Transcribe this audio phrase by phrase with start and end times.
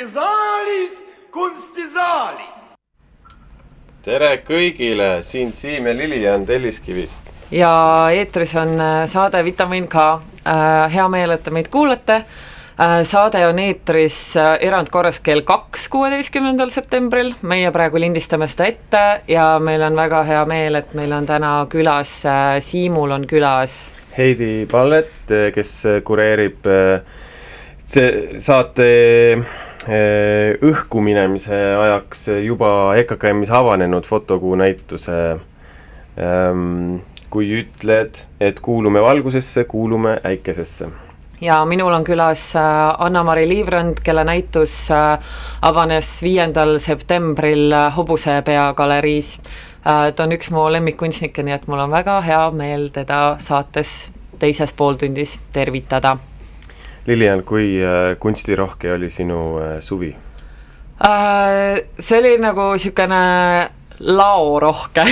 [0.00, 2.62] kunstisaalis, kunstisaalis.
[4.02, 7.20] tere kõigile, siin Siim ja Lilian Telliskivist.
[7.50, 9.94] ja eetris on äh, saade Vitamin K.
[10.46, 12.14] Äh, hea meel, et te meid kuulate.
[12.80, 19.58] Äh, saade on eetris erandkorras kell kaks, kuueteistkümnendal septembril, meie praegu lindistame seda ette ja
[19.60, 22.22] meil on väga hea meel, et meil on täna külas,
[22.58, 23.80] Siimul on külas.
[24.16, 25.12] Heidi Pallet,
[25.52, 26.64] kes kureerib
[27.84, 28.86] see saate
[29.80, 35.14] õhku minemise ajaks juba EKKM-is avanenud fotokuu näituse
[36.20, 36.98] ähm,
[37.30, 40.88] kui ütled, et kuulume valgusesse, kuulume äikesesse.
[41.40, 42.62] ja minul on külas äh,
[42.98, 45.18] Anna-Mari Liivrand, kelle näitus äh,
[45.62, 49.40] avanes viiendal septembril äh, Hobusepea galeriis.
[50.16, 54.74] ta on üks mu lemmikkunstnikke, nii et mul on väga hea meel teda saates teises
[54.76, 56.18] pooltundis tervitada
[57.06, 60.10] Lilian, kui äh, kunstirohke oli sinu äh, suvi?
[61.06, 63.20] Äh, see oli nagu niisugune
[64.00, 65.04] laorohke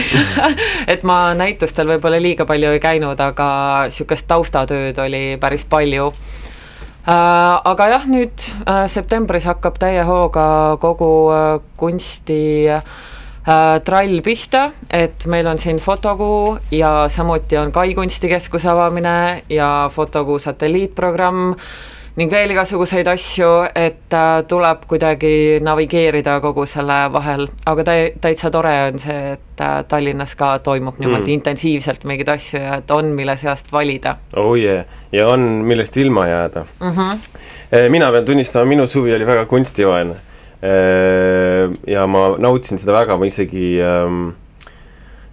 [0.92, 3.48] et ma näitustel võib-olla liiga palju ei käinud, aga
[3.88, 6.12] niisugust taustatööd oli päris palju.
[7.08, 8.42] Aga jah, nüüd
[8.92, 11.08] septembris hakkab täie hooga kogu
[11.80, 12.40] kunsti
[13.48, 19.90] äh, trall pihta, et meil on siin fotokuu ja samuti on Kai kunstikeskuse avamine ja
[19.92, 21.54] fotokuu satelliitprogramm
[22.18, 25.32] ning veel igasuguseid asju, et äh, tuleb kuidagi
[25.62, 30.98] navigeerida kogu selle vahel, aga tä-, täitsa tore on see, et äh, Tallinnas ka toimub
[30.98, 31.36] niimoodi mm.
[31.38, 34.16] intensiivselt mingeid asju ja et on, mille seast valida.
[34.36, 36.90] oh yeah, ja on, millest ilma jääda mm.
[36.90, 37.88] -hmm.
[37.88, 40.16] mina pean tunnistama, minu suvi oli väga kunstivaene
[40.62, 44.32] ja ma nautisin seda väga, ma isegi ähm,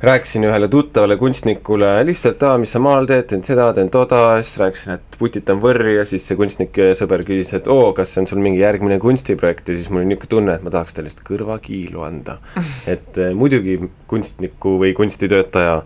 [0.06, 4.60] rääkisin ühele tuttavale kunstnikule lihtsalt, aa, mis sa maal teed, teen seda, teen toda, siis
[4.62, 8.30] rääkisin, et putitan võrri ja siis see kunstnik, sõber küsis, et oo, kas see on
[8.30, 9.72] sul mingi järgmine kunstiprojekt?
[9.72, 12.38] Ja siis mul oli niisugune tunne, et ma tahaks talle lihtsalt kõrvakiilu anda.
[12.94, 13.80] et äh, muidugi
[14.12, 15.80] kunstniku või kunstitöötaja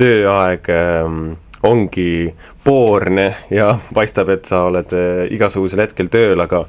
[0.00, 1.16] tööaeg äh,
[1.64, 2.12] ongi
[2.64, 6.62] poorne ja paistab, et sa oled äh, igasugusel hetkel tööl, aga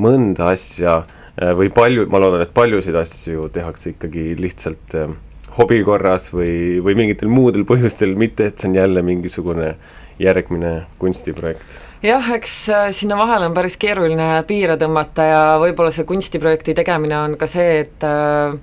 [0.00, 5.12] mõnda asja äh, Äh, või palju, ma loodan, et paljusid asju tehakse ikkagi lihtsalt äh,
[5.58, 9.74] hobi korras või, või mingitel muudel põhjustel, mitte et see on jälle mingisugune
[10.20, 11.78] järgmine kunstiprojekt.
[12.04, 17.18] Jah, eks äh, sinna vahele on päris keeruline piire tõmmata ja võib-olla see kunstiprojekti tegemine
[17.18, 18.54] on ka see, et äh,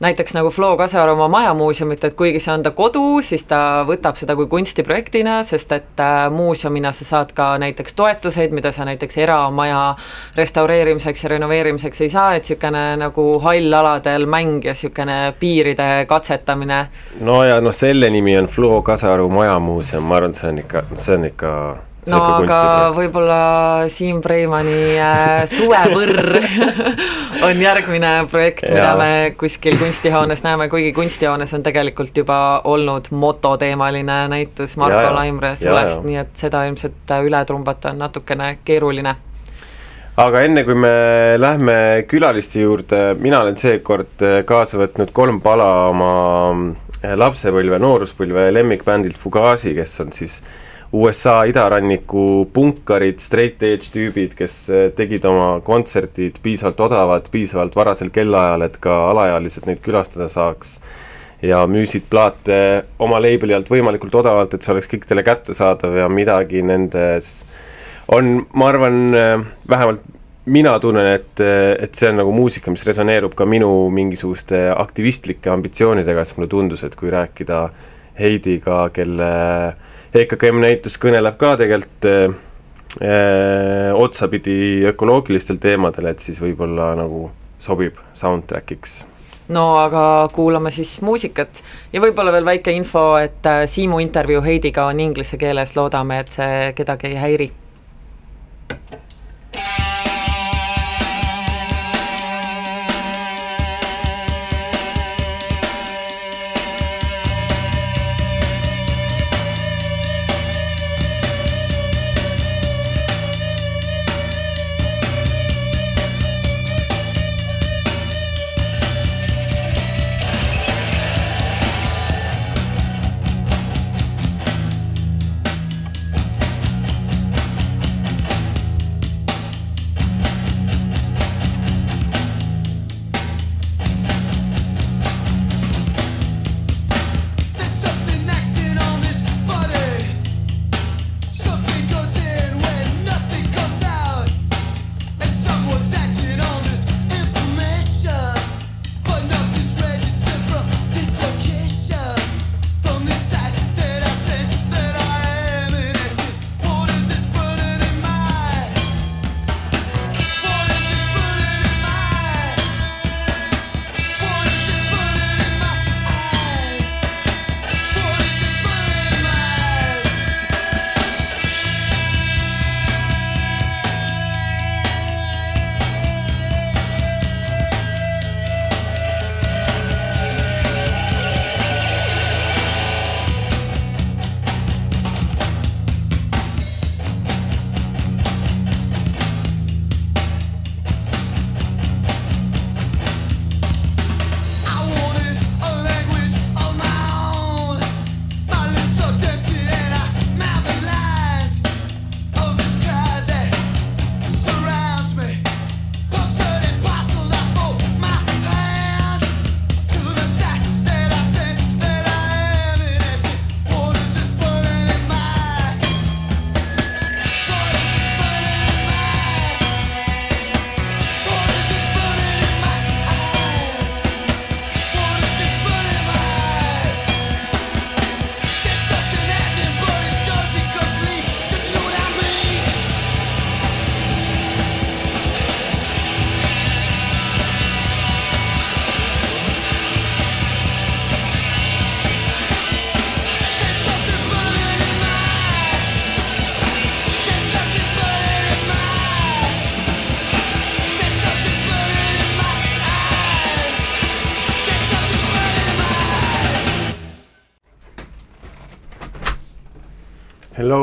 [0.00, 4.16] näiteks nagu Flo Kasaar oma majamuuseumit, et kuigi see on ta kodu, siis ta võtab
[4.16, 9.18] seda kui kunstiprojektina, sest et äh, muuseumina sa saad ka näiteks toetuseid, mida sa näiteks
[9.20, 9.82] eramaja
[10.36, 16.80] restaureerimiseks ja renoveerimiseks ei saa, et niisugune nagu hallaladel mäng ja niisugune piiride katsetamine.
[17.20, 20.84] no ja noh, selle nimi on Flo Kasaru majamuuseum, ma arvan, et see on ikka,
[20.94, 21.52] see on ikka
[22.08, 22.58] no aga
[22.96, 23.40] võib-olla
[23.92, 26.38] Siim Preimani äh, Suvevõrr
[27.46, 32.38] on järgmine projekt, mida me kuskil kunstihoones näeme, kuigi kunstihoones on tegelikult juba
[32.70, 38.54] olnud mototeemaline näitus Marko ja, Laimre suvest, nii et seda ilmselt üle trumbata on natukene
[38.64, 39.14] keeruline.
[40.20, 40.94] Aga enne kui me
[41.40, 41.74] lähme
[42.08, 46.10] külaliste juurde, mina olen seekord kaasa võtnud kolm pala oma
[47.00, 50.58] lapsepõlve, nooruspõlve lemmikbändilt Fugazi, kes on siis äh,
[50.92, 58.10] USA idaranniku punkarid, straight edge tüübid, kes eh, tegid oma kontserdid piisavalt odavad, piisavalt varasel
[58.10, 60.80] kellaajal, et ka alaealised neid külastada saaks.
[61.40, 62.56] ja müüsid plaate
[63.00, 67.46] oma label'i alt võimalikult odavalt, et see oleks kõikidele kättesaadav ja midagi nendes
[68.12, 70.02] on, ma arvan, eh, vähemalt
[70.50, 75.54] mina tunnen, et, eh, et see on nagu muusika, mis resoneerub ka minu mingisuguste aktivistlike
[75.54, 77.62] ambitsioonidega, sest mulle tundus, et kui rääkida
[78.20, 79.30] Heidiga, kelle
[79.70, 82.32] äh, EKKM näitus kõneleb ka tegelikult äh,
[82.98, 87.28] äh, otsapidi ökoloogilistel teemadel, et siis võib-olla nagu
[87.62, 89.04] sobib soundtrack'iks.
[89.50, 90.02] No aga
[90.34, 91.62] kuulame siis muusikat.
[91.92, 96.34] Ja võib-olla veel väike info, et äh, Siimu intervjuu Heidiga on inglise keeles, loodame, et
[96.34, 97.50] see kedagi ei häiri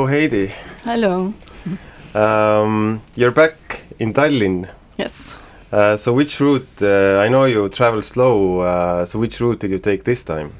[0.08, 0.52] Heidi.
[0.84, 1.32] Hello.
[2.14, 4.68] Um, you're back in Tallinn.
[4.96, 5.72] Yes.
[5.72, 6.66] Uh, so which route?
[6.80, 8.60] Uh, I know you travel slow.
[8.60, 10.52] Uh, so which route did you take this time?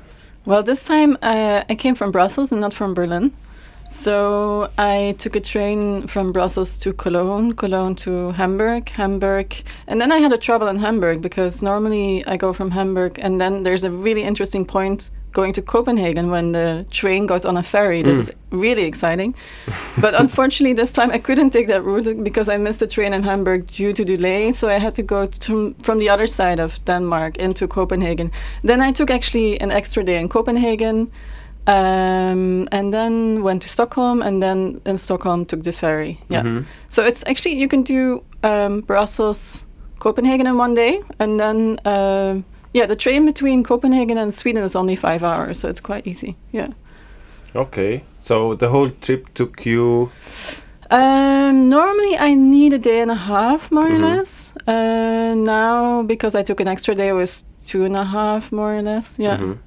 [0.44, 3.32] Well, this time uh, I came from Brussels and not from Berlin.
[3.90, 9.54] So I took a train from Brussels to Cologne, Cologne to Hamburg, Hamburg,
[9.86, 13.40] and then I had a trouble in Hamburg because normally I go from Hamburg and
[13.40, 17.62] then there's a really interesting point going to Copenhagen when the train goes on a
[17.62, 18.02] ferry.
[18.02, 19.34] This is really exciting.
[20.00, 23.22] but unfortunately, this time I couldn't take that route because I missed the train in
[23.22, 24.52] Hamburg due to delay.
[24.52, 28.30] So I had to go to, from the other side of Denmark into Copenhagen.
[28.62, 31.10] Then I took actually an extra day in Copenhagen.
[31.66, 36.19] Um, and then went to Stockholm, and then in Stockholm took the ferry.
[36.31, 36.62] Yeah.
[36.88, 39.66] So it's actually you can do um, Brussels,
[39.98, 42.40] Copenhagen in one day, and then uh,
[42.75, 46.37] yeah, the train between Copenhagen and Sweden is only five hours, so it's quite easy.
[46.53, 46.69] Yeah.
[47.55, 48.03] Okay.
[48.20, 50.11] So the whole trip took you.
[50.91, 53.97] Um, normally I need a day and a half, more Mhm.
[53.97, 54.55] or less.
[54.67, 58.76] Uh, now because I took an extra day, it was two and a half, more
[58.79, 59.19] or less.
[59.19, 59.37] Yeah.
[59.38, 59.59] Mhm.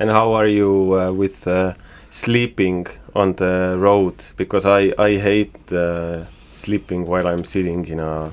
[0.00, 1.72] And how are you uh, with uh,
[2.10, 4.14] sleeping on the road?
[4.36, 8.30] Because I I hate uh, sleeping while I'm sitting in a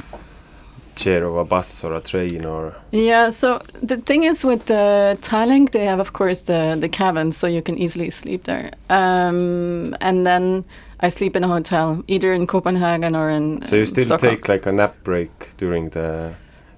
[0.98, 2.74] chair of a bus or a train or.
[2.92, 7.32] Yeah, so the thing is with uh, Tallink, they have, of course, the, the cabin,
[7.32, 8.72] so you can easily sleep there.
[8.90, 10.66] Um, and then
[11.00, 14.36] I sleep in a hotel, either in Copenhagen or in So you um, still Stockholm.
[14.36, 16.34] take like a nap break during the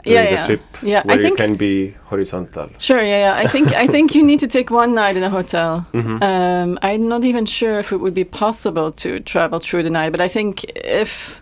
[0.06, 0.45] Yeah, the yeah.
[0.45, 2.69] trip Yeah, I where you think- can be horizontal.
[2.80, 3.44] Sure, yeah, yeah.
[3.45, 5.85] I think I think you need to take one night in a hotel.
[5.94, 6.21] Mhm.
[6.21, 10.11] Um, I'm not even sure if it would be possible to travel through the night,
[10.11, 11.42] but I think if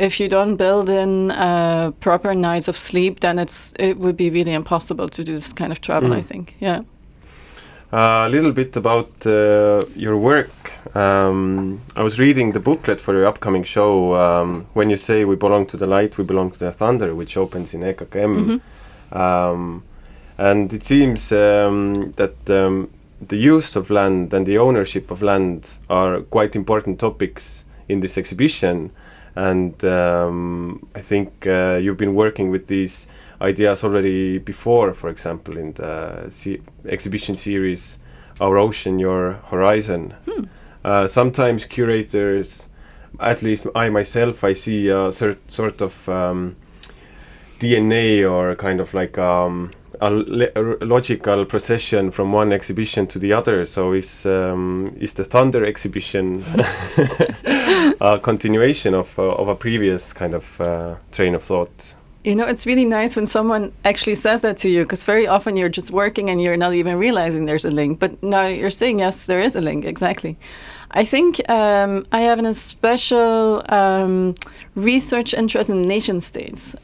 [0.00, 4.30] if you don't build in uh, proper nights of sleep, then it's it would be
[4.30, 6.12] really impossible to do this kind of travel.
[6.12, 6.24] I Mm.
[6.24, 6.80] think, yeah.
[7.92, 10.52] A little bit about uh, your work.
[10.96, 14.14] Um, I was reading the booklet for your upcoming show.
[14.14, 17.36] Um, when you say we belong to the light, we belong to the thunder, which
[17.36, 18.34] opens in EKKM.
[18.44, 18.60] Mhm.
[19.12, 19.82] Um,
[20.38, 22.88] and it seems um, that um,
[23.28, 28.16] the use of land and the ownership of land are quite important topics in this
[28.16, 28.90] exhibition.
[29.36, 33.06] And um, I think uh, you've been working with these
[33.40, 37.98] ideas already before, for example, in the se- exhibition series
[38.40, 40.14] Our Ocean, Your Horizon.
[40.84, 42.68] Uh, sometimes curators,
[43.20, 46.56] at least I myself, I see a sort of um,
[47.58, 49.70] DNA or kind of like um,
[50.00, 53.64] a, logical procession from one exhibition to the other.
[53.64, 56.42] So is um, is the Thunder exhibition
[58.00, 61.94] a continuation of uh, of a previous kind of uh, train of thought?
[62.22, 65.56] You know, it's really nice when someone actually says that to you because very often
[65.56, 67.98] you're just working and you're not even realizing there's a link.
[67.98, 70.36] But now you're saying, yes, there is a link, exactly.
[70.90, 74.34] I think um, I have a special um,
[74.74, 76.76] research interest in nation states.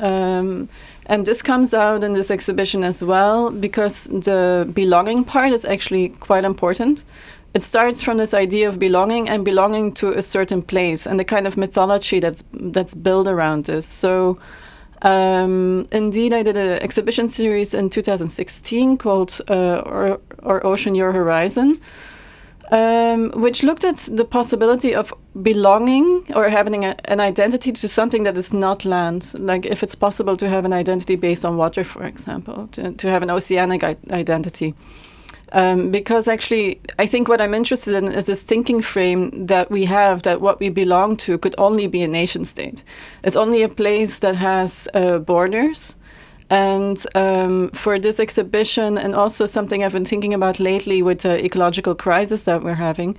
[1.07, 6.09] And this comes out in this exhibition as well because the belonging part is actually
[6.09, 7.05] quite important.
[7.55, 11.25] It starts from this idea of belonging and belonging to a certain place and the
[11.25, 13.87] kind of mythology that's that's built around this.
[13.87, 14.39] So
[15.03, 21.13] um, indeed, I did an exhibition series in 2016 called uh, Our, Our Ocean, Your
[21.13, 21.81] Horizon,
[22.73, 28.25] um, which looked at the possibility of belonging or having a, an identity to something
[28.25, 29.35] that is not land.
[29.39, 33.11] Like if it's possible to have an identity based on water, for example, to, to
[33.11, 34.75] have an oceanic identity.
[35.53, 39.85] Um, because actually, I think what I'm interested in is this thinking frame that we
[39.85, 42.83] have that what we belong to could only be a nation state.
[43.23, 45.97] It's only a place that has uh, borders.
[46.49, 51.45] And um, for this exhibition, and also something I've been thinking about lately with the
[51.45, 53.17] ecological crisis that we're having,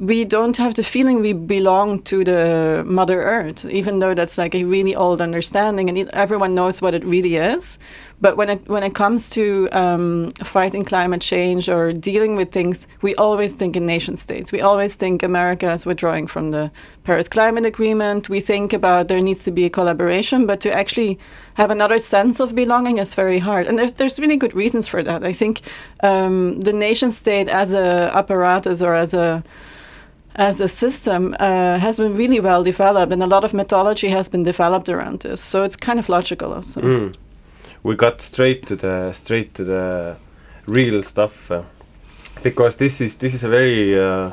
[0.00, 4.54] we don't have the feeling we belong to the Mother Earth, even though that's like
[4.54, 7.78] a really old understanding, and it, everyone knows what it really is.
[8.20, 12.88] But when it when it comes to um, fighting climate change or dealing with things,
[13.02, 14.50] we always think in nation states.
[14.50, 16.72] We always think America is withdrawing from the
[17.04, 18.28] Paris Climate Agreement.
[18.28, 21.20] We think about there needs to be a collaboration, but to actually
[21.54, 23.68] have another sense of belonging is very hard.
[23.68, 25.22] And there's there's really good reasons for that.
[25.22, 25.60] I think
[26.02, 29.44] um, the nation state as a apparatus or as a
[30.34, 34.28] as a system uh, has been really well developed, and a lot of mythology has
[34.28, 35.40] been developed around this.
[35.40, 36.80] So it's kind of logical also.
[36.80, 37.14] Mm.
[37.82, 40.16] We got straight to the straight to the
[40.66, 41.62] real stuff uh,
[42.42, 44.30] because this is this is a very uh,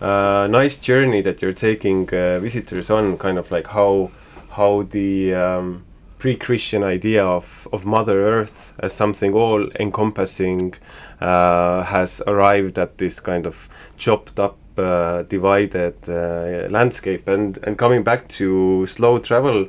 [0.00, 4.10] uh, nice journey that you're taking uh, visitors on, kind of like how
[4.50, 5.84] how the um,
[6.18, 10.74] pre-Christian idea of, of Mother Earth as something all encompassing
[11.20, 17.28] uh, has arrived at this kind of chopped up uh, divided uh, landscape.
[17.28, 19.68] And and coming back to slow travel,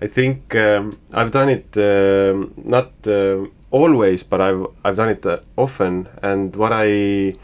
[0.00, 5.26] I think um, I've done it um not uh, always, but I've I've done it
[5.26, 6.08] uh, often.
[6.22, 7.34] And what I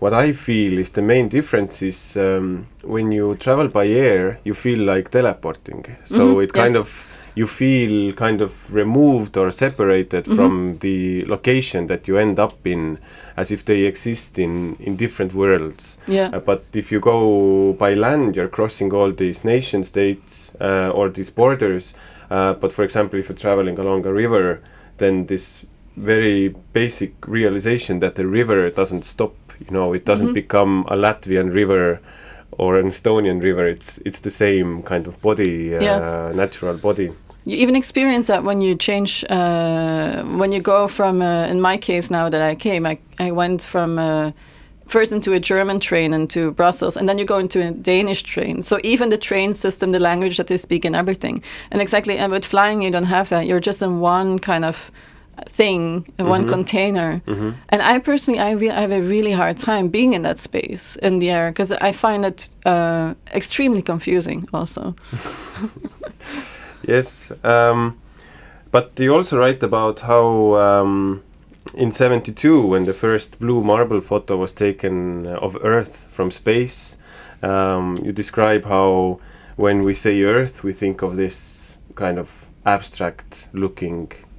[0.00, 4.54] what I feel is the main difference is um, when you travel by air, you
[4.54, 5.84] feel like teleporting.
[6.04, 6.80] So Mhm, it kind yes.
[6.80, 12.66] of you feel kind of removed or separated from the location that you end up
[12.66, 12.98] in,
[13.36, 15.98] as if they exist in in different worlds.
[16.06, 16.30] Yeah.
[16.32, 21.08] Uh, but if you go by land, you're crossing all these nation states uh, or
[21.08, 21.94] these borders.
[22.30, 24.60] Uh, but for example, if you're traveling along a river,
[24.98, 25.64] then this
[25.96, 29.34] very basic realization that the river doesn't stop.
[29.60, 30.34] You know, it doesn't Mhm.
[30.34, 32.00] become a Latvian river
[32.58, 33.66] or an Estonian river.
[33.68, 36.02] It's it's the same kind of body, uh, Yes.
[36.34, 37.10] natural body.
[37.44, 41.76] You even experience that when you change, uh, when you go from, uh, in my
[41.76, 44.30] case now that I came, I, I went from uh,
[44.86, 48.62] first into a German train into Brussels, and then you go into a Danish train.
[48.62, 51.42] So even the train system, the language that they speak, and everything.
[51.72, 53.46] And exactly, and with flying, you don't have that.
[53.46, 54.92] You're just in one kind of
[55.48, 57.22] thing, in one container.
[57.68, 60.96] And I personally, I, re- I have a really hard time being in that space
[60.96, 64.46] in the air because I find it uh, extremely confusing.
[64.52, 64.94] Also,
[66.86, 67.96] Yes, um,
[68.70, 71.22] but you also write about how um,
[71.74, 76.96] in '72, when the first blue marble photo was taken of Earth from space,
[77.42, 79.20] um, you describe how
[79.56, 82.48] when we say Earth, we think of this kind of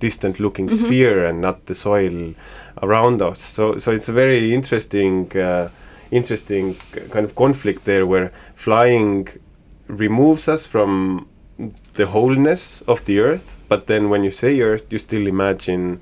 [0.06, 2.34] abstract-looking, distant-looking sphere, and not the soil
[2.82, 3.40] around us.
[3.40, 5.70] So, so it's a very interesting, uh,
[6.12, 6.76] interesting
[7.12, 9.28] kind of conflict there, where flying
[9.88, 11.28] removes us from
[11.94, 16.02] the wholeness of the earth but then when you say earth you still imagine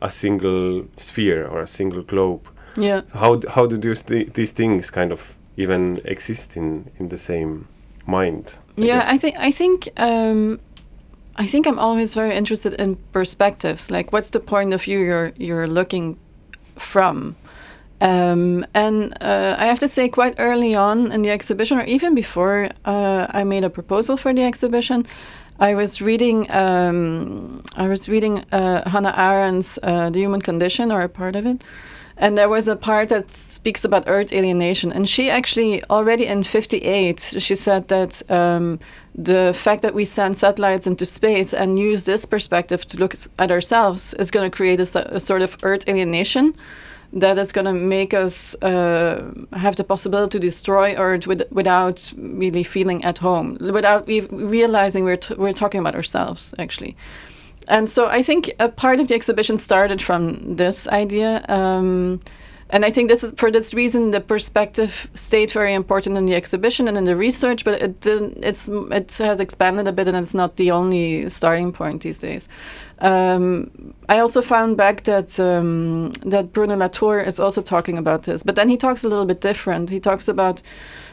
[0.00, 3.02] a single sphere or a single globe yeah.
[3.14, 7.18] how d- how do these, thi- these things kind of even exist in in the
[7.18, 7.66] same
[8.06, 9.14] mind yeah guess?
[9.14, 10.58] i think i think um
[11.36, 15.32] i think i'm always very interested in perspectives like what's the point of view you're
[15.36, 16.18] you're looking
[16.78, 17.36] from
[18.00, 22.14] um, and uh, I have to say, quite early on in the exhibition, or even
[22.14, 25.06] before uh, I made a proposal for the exhibition,
[25.58, 26.50] I was reading.
[26.50, 31.46] Um, I was reading uh, Hannah Arendt's uh, *The Human Condition* or a part of
[31.46, 31.64] it,
[32.18, 34.92] and there was a part that speaks about Earth alienation.
[34.92, 38.78] And she actually already in '58 she said that um,
[39.16, 43.50] the fact that we send satellites into space and use this perspective to look at
[43.50, 46.54] ourselves is going to create a sort of Earth alienation
[47.14, 52.12] that is going to make us uh, have the possibility to destroy Earth with, without
[52.18, 56.94] really feeling at home, without realizing we're, we're talking about ourselves, actually.
[57.68, 61.44] And so I think a part of the exhibition started from this idea.
[61.48, 62.20] Um,
[62.70, 66.34] and I think this is for this reason the perspective stayed very important in the
[66.34, 70.16] exhibition and in the research, but it didn't, it's it has expanded a bit and
[70.16, 72.48] it's not the only starting point these days.
[72.98, 78.42] Um, I also found back that um, that Bruno Latour is also talking about this,
[78.42, 79.90] but then he talks a little bit different.
[79.90, 80.60] He talks about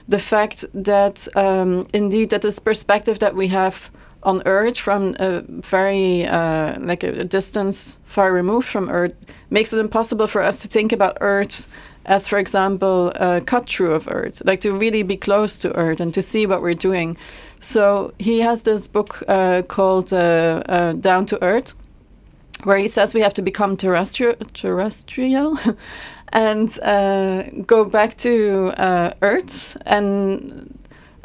[0.08, 3.92] the fact that um, indeed that this perspective that we have
[4.24, 9.16] on Earth from a very uh, like a, distance far removed from Earth
[9.50, 11.68] makes it impossible for us to think about Earth
[12.06, 16.00] as, for example, a cut through of Earth, like to really be close to Earth
[16.00, 17.18] and to see what we're doing.
[17.62, 21.74] So he has this book uh, called uh, uh, Down to Earth,
[22.64, 25.58] where he says we have to become terrestrial, terrestrial
[26.34, 30.73] and uh, go back to uh, Earth and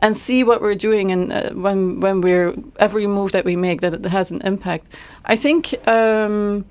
[0.00, 3.80] and see what we're doing and uh, when when we're every move that we make
[3.80, 4.88] that it has an impact.
[5.32, 5.74] I think.
[5.86, 6.64] Um,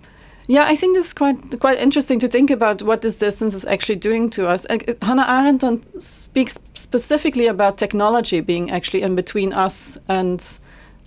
[0.50, 3.66] yeah, I think this is quite quite interesting to think about what this distance is
[3.66, 4.66] actually doing to us.
[4.70, 5.64] Uh, Hannah Arendt
[6.02, 10.40] speaks specifically about technology being actually in between us and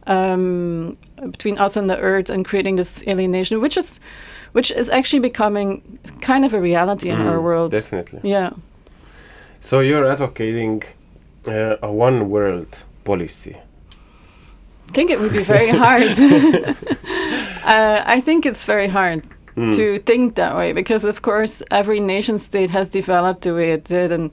[0.06, 0.96] um,
[1.30, 4.00] between us and the earth and creating this alienation, which is
[4.52, 5.80] which is actually becoming
[6.20, 7.70] kind of a reality in our Mm, world.
[7.70, 8.50] definitely Yeah.
[9.60, 10.82] so you're advocating
[11.48, 13.56] uh, a one world policy
[14.88, 16.02] I think it would be very hard.
[17.64, 19.22] uh, I think it's very hard
[19.56, 19.74] Mm.
[19.74, 23.84] to think that way because, of course, every nation state has developed the way it
[23.84, 24.32] did, and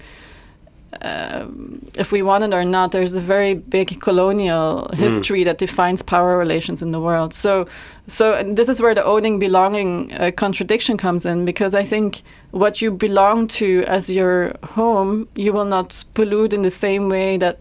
[1.02, 6.02] um, if we want it or not, there's a very big colonial history that defines
[6.02, 7.34] power relations in the world.
[7.34, 7.68] So,
[8.08, 12.82] so this is where the owning belonging uh, contradiction comes in because I think what
[12.82, 17.60] you belong to as your home, you will not pollute in the same way that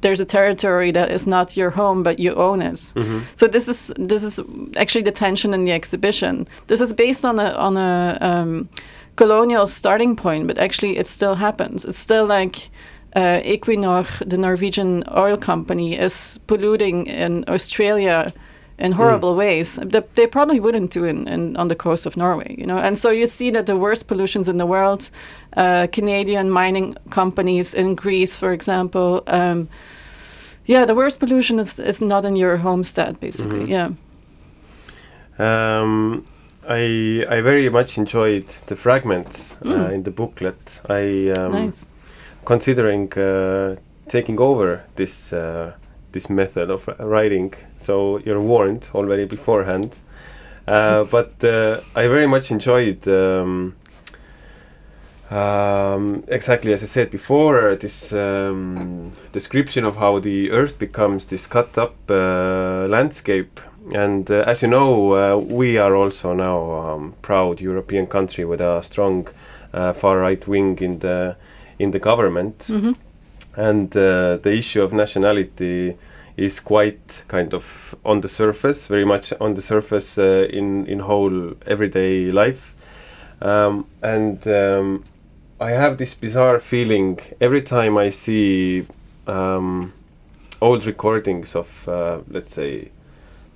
[0.00, 2.78] there's a territory that is not your home but you own it.
[3.36, 4.40] So this is this is
[4.76, 6.48] actually the tension in the exhibition.
[6.66, 8.68] This is based on a on a um,
[9.16, 11.84] colonial starting point, but actually it still happens.
[11.84, 12.70] It's still like
[13.14, 18.32] uh, Equinor, the Norwegian oil company, is polluting in Australia
[18.78, 22.54] in horrible ways that they probably wouldn't do in, in on the coast of Norway,
[22.58, 22.78] you know.
[22.78, 25.10] And so you see that the worst pollutions in the world,
[25.56, 29.22] uh, Canadian mining companies in Greece, for example.
[29.28, 29.68] Um,
[30.66, 33.70] yeah, the worst pollution is, is not in your homestead, basically.
[33.70, 33.92] Yeah.
[35.38, 36.26] Um,
[36.68, 39.92] I I very much enjoyed the fragments uh, Mm.
[39.94, 40.80] in the booklet.
[40.88, 41.88] I um, nice.
[42.44, 43.76] considering uh,
[44.08, 45.72] taking over this uh,
[46.12, 47.54] this method of writing.
[47.78, 49.98] So you're warned already beforehand.
[50.68, 53.74] Uh, but uh, I very much enjoyed um,
[55.30, 61.46] um, exactly as I said before this um, description of how the Earth becomes this
[61.46, 63.60] cut up uh, landscape.
[63.94, 68.60] And uh, as you know, uh, we are also now um, proud European country with
[68.60, 69.28] a strong
[69.72, 71.36] uh, far right wing in the
[71.78, 72.64] in the government.
[72.68, 72.92] Hmm
[73.56, 75.96] and uh, the issue of nationality
[76.36, 80.98] is quite kind of on the surface, very much on the surface uh, in in
[81.00, 82.74] whole everyday life,
[83.40, 85.04] um, and um,
[85.58, 88.86] I have this bizarre feeling every time I see
[89.26, 89.94] um,
[90.60, 92.90] old recordings of, uh, let's say,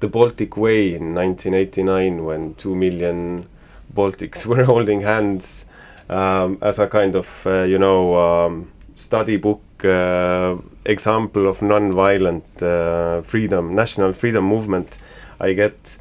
[0.01, 3.47] the Baltic Way in 1989 when two million
[3.95, 5.67] Baltics were holding hands
[6.09, 12.63] um, as a kind of, uh, you know, um, study book uh, example of non-violent
[12.63, 14.99] uh, freedom, national freedom movement.
[15.41, 15.99] I get,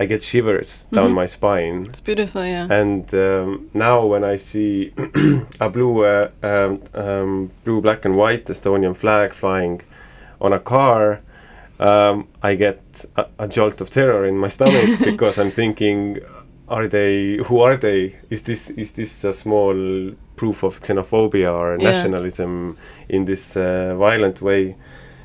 [0.00, 1.14] I get shivers down Mhm.
[1.14, 1.86] my spine.
[1.88, 2.66] It's beautiful, yeah.
[2.70, 4.92] And um, now when I see
[5.60, 9.82] a blue, uh, um, um, blue, black and white Estonian flag flying
[10.40, 11.20] on a car,
[11.82, 16.18] um, I get a, a jolt of terror in my stomach because I'm thinking,
[16.68, 17.36] are they?
[17.48, 18.16] Who are they?
[18.30, 19.74] Is this is this a small
[20.36, 21.90] proof of xenophobia or Yeah.
[21.90, 22.76] nationalism
[23.08, 24.76] in this uh, violent way?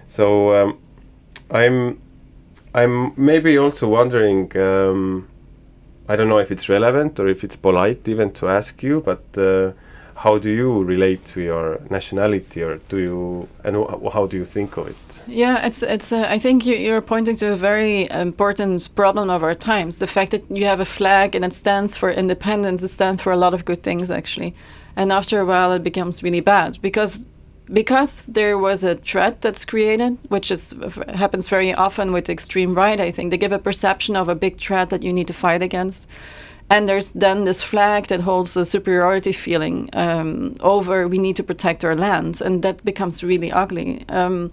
[0.08, 0.78] So um,
[1.52, 2.00] I'm
[2.74, 4.52] I'm maybe also wondering.
[4.58, 5.28] Um,
[6.10, 9.24] I don't know if it's relevant or if it's polite even to ask you, but
[9.38, 9.74] uh,
[10.18, 13.76] how do you relate to your nationality, or do you and
[14.12, 15.22] how do you think of it?
[15.28, 16.12] Yeah, it's it's.
[16.12, 20.00] Uh, I think you, you're pointing to a very important problem of our times.
[20.00, 23.32] The fact that you have a flag and it stands for independence, it stands for
[23.32, 24.56] a lot of good things actually,
[24.96, 27.24] and after a while it becomes really bad because
[27.72, 30.74] because there was a threat that's created, which is
[31.14, 33.00] happens very often with extreme right.
[33.00, 35.62] I think they give a perception of a big threat that you need to fight
[35.62, 36.08] against.
[36.70, 41.44] And there's then this flag that holds a superiority feeling um, over we need to
[41.44, 44.04] protect our land, and that becomes really ugly.
[44.10, 44.52] Um,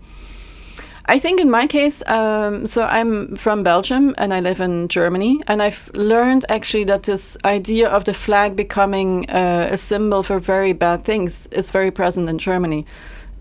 [1.07, 5.43] I think in my case, um, so I'm from Belgium and I live in Germany,
[5.47, 10.39] and I've learned actually that this idea of the flag becoming uh, a symbol for
[10.39, 12.87] very bad things is very present in Germany.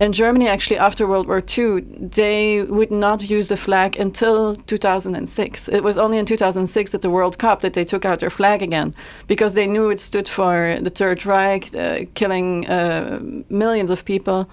[0.03, 5.69] In Germany, actually, after World War II, they would not use the flag until 2006.
[5.69, 8.61] It was only in 2006 at the World Cup that they took out their flag
[8.61, 8.93] again
[9.27, 14.49] because they knew it stood for the Third Reich, uh, killing uh, millions of people.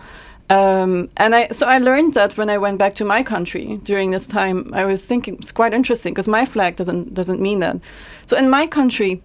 [0.50, 4.12] Um, and I, so I learned that when I went back to my country during
[4.12, 7.76] this time, I was thinking it's quite interesting because my flag doesn't doesn't mean that.
[8.26, 9.20] So in my country,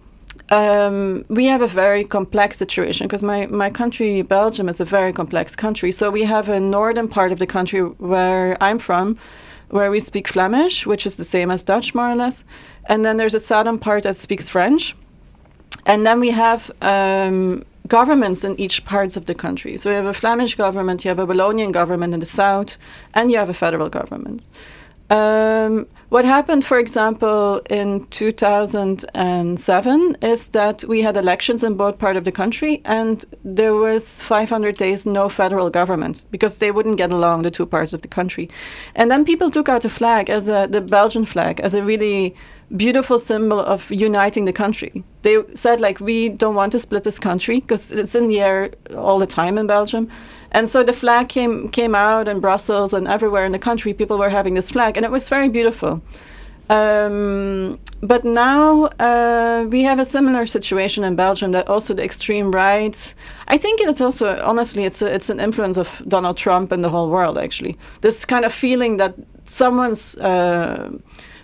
[0.50, 5.12] um, we have a very complex situation because my, my country, Belgium, is a very
[5.12, 5.90] complex country.
[5.92, 9.18] So we have a northern part of the country where I'm from,
[9.70, 12.44] where we speak Flemish, which is the same as Dutch, more or less.
[12.86, 14.94] And then there's a southern part that speaks French.
[15.84, 19.76] And then we have um, governments in each parts of the country.
[19.76, 22.78] So you have a Flemish government, you have a Wallonian government in the south,
[23.14, 24.46] and you have a federal government.
[25.10, 32.16] Um, what happened, for example, in 2007 is that we had elections in both part
[32.16, 37.10] of the country, and there was 500 days no federal government because they wouldn't get
[37.10, 38.48] along the two parts of the country.
[38.94, 42.36] And then people took out the flag as a, the Belgian flag as a really
[42.74, 45.04] beautiful symbol of uniting the country.
[45.22, 48.70] They said like we don't want to split this country because it's in the air
[48.96, 50.10] all the time in Belgium.
[50.56, 54.16] And so the flag came came out in Brussels and everywhere in the country people
[54.16, 56.00] were having this flag and it was very beautiful.
[56.70, 62.50] Um, but now uh, we have a similar situation in Belgium that also the extreme
[62.52, 63.14] right.
[63.48, 66.88] I think it's also honestly it's a, it's an influence of Donald Trump and the
[66.88, 67.76] whole world actually.
[68.00, 69.14] This kind of feeling that
[69.44, 70.90] someone's uh,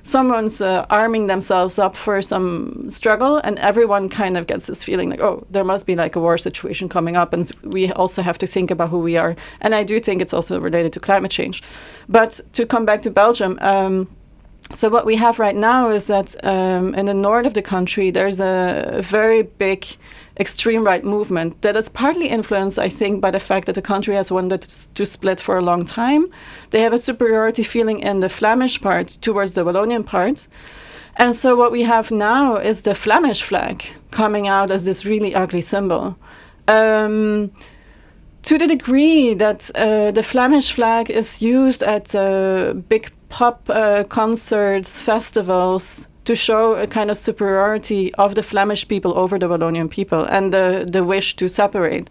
[0.02, 5.10] someone's uh, arming themselves up for some struggle and everyone kind of gets this feeling
[5.10, 8.38] like oh there must be like a war situation coming up and we also have
[8.38, 9.36] to think about who we are.
[9.60, 11.62] And i do think it's also related to climate change.
[12.08, 14.08] But to come back to belgium um,
[14.72, 18.10] so what we have right now is that um, in the north of the country
[18.10, 19.86] there's a very big
[20.38, 24.14] extreme right movement that is partly influenced, I think, by the fact that the country
[24.14, 26.26] has wanted to split for a long time.
[26.70, 30.46] They have a superiority feeling in the Flemish part towards the Wallonian part.
[31.16, 35.34] And so what we have now is the Flemish flag coming out as this really
[35.34, 36.16] ugly symbol.
[36.68, 37.50] Um,
[38.44, 44.04] to the degree that uh, the Flemish flag is used at uh, big pop uh,
[44.04, 49.90] concerts, festivals, to show a kind of superiority of the Flemish people over the Wallonian
[49.90, 52.10] people and the, the wish to separate.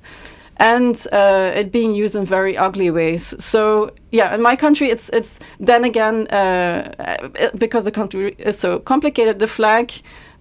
[0.57, 3.33] And uh, it being used in very ugly ways.
[3.43, 8.77] So yeah, in my country, it's it's then again uh, because the country is so
[8.77, 9.39] complicated.
[9.39, 9.91] The flag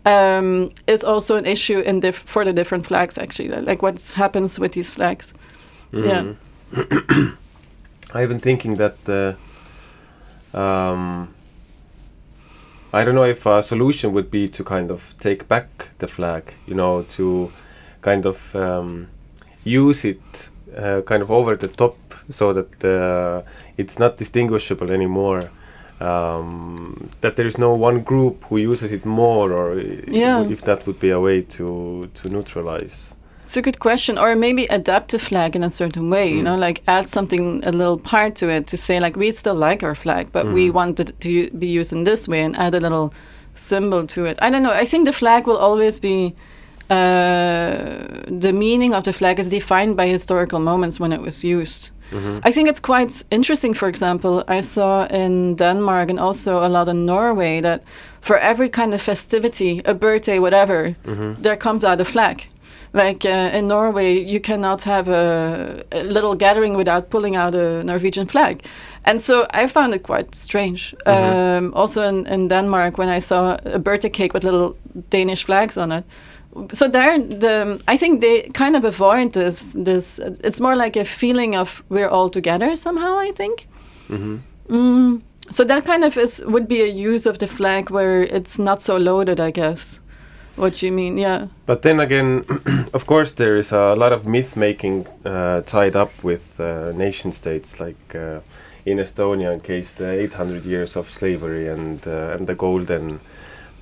[0.05, 3.17] um, is also an issue in diff- for the different flags.
[3.17, 5.33] Actually, like what happens with these flags.
[5.93, 6.37] Mm.
[6.75, 7.31] Yeah,
[8.15, 9.37] I've been thinking that the.
[10.53, 11.33] Um,
[12.93, 16.55] I don't know if a solution would be to kind of take back the flag,
[16.67, 17.51] you know, to
[18.01, 19.09] kind of um,
[19.65, 21.97] use it uh, kind of over the top
[22.29, 23.43] so that uh,
[23.77, 25.51] it's not distinguishable anymore.
[26.01, 30.41] Um, that there is no one group who uses it more, or yeah.
[30.43, 33.17] if that would be a way to to neutralize.
[33.51, 36.31] It's a good question, or maybe adapt the flag in a certain way.
[36.31, 36.37] Mm.
[36.37, 39.57] You know, like add something, a little part to it to say like we still
[39.57, 40.55] like our flag, but mm.
[40.55, 43.13] we want it to be used in this way, and add a little
[43.55, 44.39] symbol to it.
[44.41, 44.71] I don't know.
[44.71, 46.33] I think the flag will always be.
[46.91, 51.91] Uh, the meaning of the flag is defined by historical moments when it was used.
[52.13, 52.39] Mm-hmm.
[52.45, 53.75] I think it's quite interesting.
[53.75, 57.83] For example, I saw in Denmark and also a lot in Norway that
[58.21, 61.43] for every kind of festivity, a birthday, whatever, mm-hmm.
[61.43, 62.47] there comes out a flag.
[62.93, 67.85] Like uh, in Norway, you cannot have a, a, little gathering without pulling out a
[67.85, 68.65] Norwegian flag.
[69.05, 70.95] And so I found it quite strange.
[71.07, 71.67] Mm-hmm.
[71.67, 74.77] Um, also in, in Denmark, when I saw a birthday cake with little
[75.09, 76.05] Danish flags on it.
[76.73, 79.73] So there, the I think they kind of avoid this.
[79.79, 83.19] This it's more like a feeling of we're all together somehow.
[83.19, 83.69] I think.
[84.09, 84.39] Mm-hmm.
[84.69, 88.59] Mm, so that kind of is would be a use of the flag where it's
[88.59, 90.01] not so loaded, I guess.
[90.57, 91.47] What you mean, yeah.
[91.67, 92.45] But then again,
[92.93, 97.33] of course, there is a lot of myth making uh, tied up with uh, nation
[97.33, 98.41] states, like uh,
[98.85, 103.21] in Estonia, in case the 800 years of slavery and uh, and the golden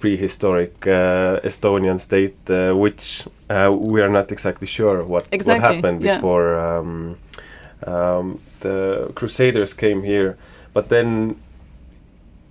[0.01, 6.03] prehistoric uh, Estonian state, uh, which we are not exactly sure what exactly, what happened
[6.03, 6.17] yeah.
[6.17, 7.17] before um,
[7.87, 10.37] um, the Crusaders came here.
[10.73, 11.37] But then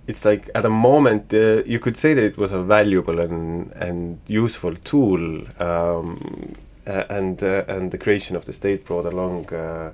[0.08, 3.70] it's like at a moment uh, you could say that it was a valuable and
[3.74, 6.54] and useful tool, um,
[6.86, 9.92] and uh, and the creation of the state brought along uh,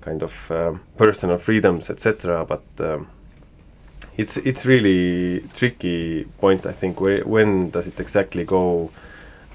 [0.00, 2.44] kind of um, personal freedoms, etc.
[2.46, 3.08] But um,
[4.16, 6.64] it's it's really tricky point.
[6.64, 8.90] I think where when does it exactly go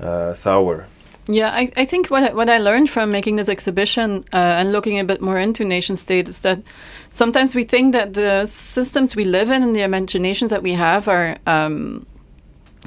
[0.01, 0.87] uh, sour?
[1.27, 4.73] Yeah, I, I think what I, what I learned from making this exhibition uh, and
[4.73, 6.61] looking a bit more into nation state is that
[7.09, 11.07] sometimes we think that the systems we live in and the imaginations that we have
[11.07, 12.05] are um,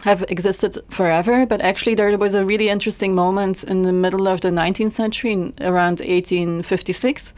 [0.03, 4.43] have existed forever, but actually there was a really interesting moment in the middle of
[4.43, 7.33] the 19th century, around 1856,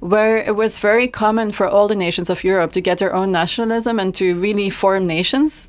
[0.00, 3.30] where it was very common for all the nations of Europe to get their own
[3.30, 5.68] nationalism and to really form nations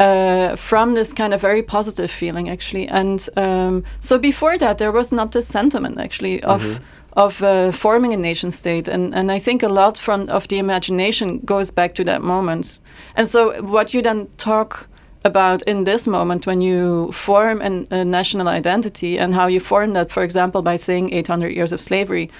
[0.00, 2.88] uh, from this kind of very positive feeling, actually.
[2.88, 6.62] And um, so before that, there was not this sentiment, actually, of.
[6.62, 6.84] Mm-hmm.
[7.16, 10.58] Of uh, forming a nation state, and, and I think a lot from of the
[10.58, 12.78] imagination goes back to that moment.
[13.16, 14.86] And so, what you then talk
[15.24, 19.92] about in this moment when you form an, a national identity and how you form
[19.94, 22.30] that, for example, by saying 800 years of slavery,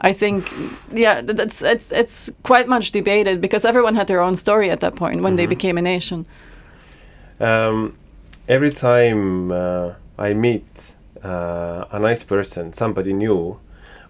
[0.00, 0.44] I think,
[0.92, 4.96] yeah, that's it's it's quite much debated because everyone had their own story at that
[4.96, 5.36] point when mm-hmm.
[5.36, 6.24] they became a nation.
[7.40, 7.96] Um,
[8.48, 13.58] every time uh, I meet uh, a nice person, somebody new,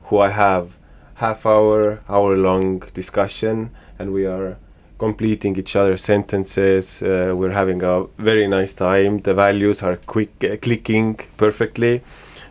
[0.04, 0.76] who I have
[1.14, 4.58] half hour, hour long discussion, and we are
[4.98, 7.02] completing each other's sentences.
[7.02, 9.20] Uh, we're having a very nice time.
[9.20, 12.02] The values are quick uh, clicking perfectly.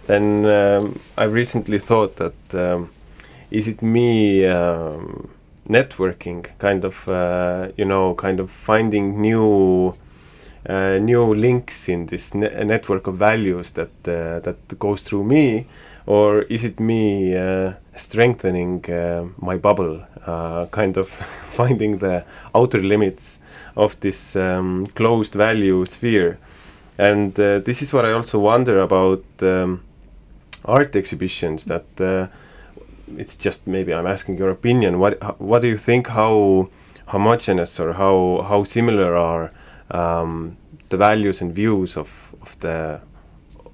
[0.07, 2.89] And um, I recently thought that um,
[3.51, 5.29] is it me um,
[5.69, 9.95] networking, kind of, uh, you know, kind of finding new
[10.69, 15.65] uh, new links in this ne network of values that uh, that goes through me,
[16.05, 18.81] or is it me uh, strengthening
[19.37, 20.01] my bubble,
[20.71, 21.07] kind of
[21.57, 22.23] finding the
[22.55, 23.39] outer limits
[23.75, 26.37] of this um, closed value sphere?
[26.97, 29.81] And this is what I also wonder about um,
[30.63, 31.65] art exhibitions.
[31.65, 32.29] That
[33.17, 34.99] it's just maybe I'm asking your opinion.
[34.99, 36.07] What what do you think?
[36.07, 36.69] How
[37.07, 39.51] homogeneous or how how similar are
[39.93, 40.57] um,
[40.89, 42.99] the values and views of of the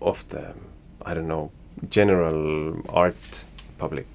[0.01, 0.53] of the
[1.05, 1.51] I don't know
[1.89, 3.45] general art
[3.77, 4.07] public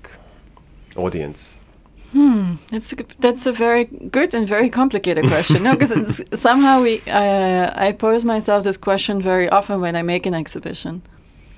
[0.97, 1.57] audience.
[2.13, 5.63] Hmm, that's a, that's a very good and very complicated question.
[5.65, 10.27] no, because somehow we uh, I pose myself this question very often when I make
[10.29, 11.03] an exhibition.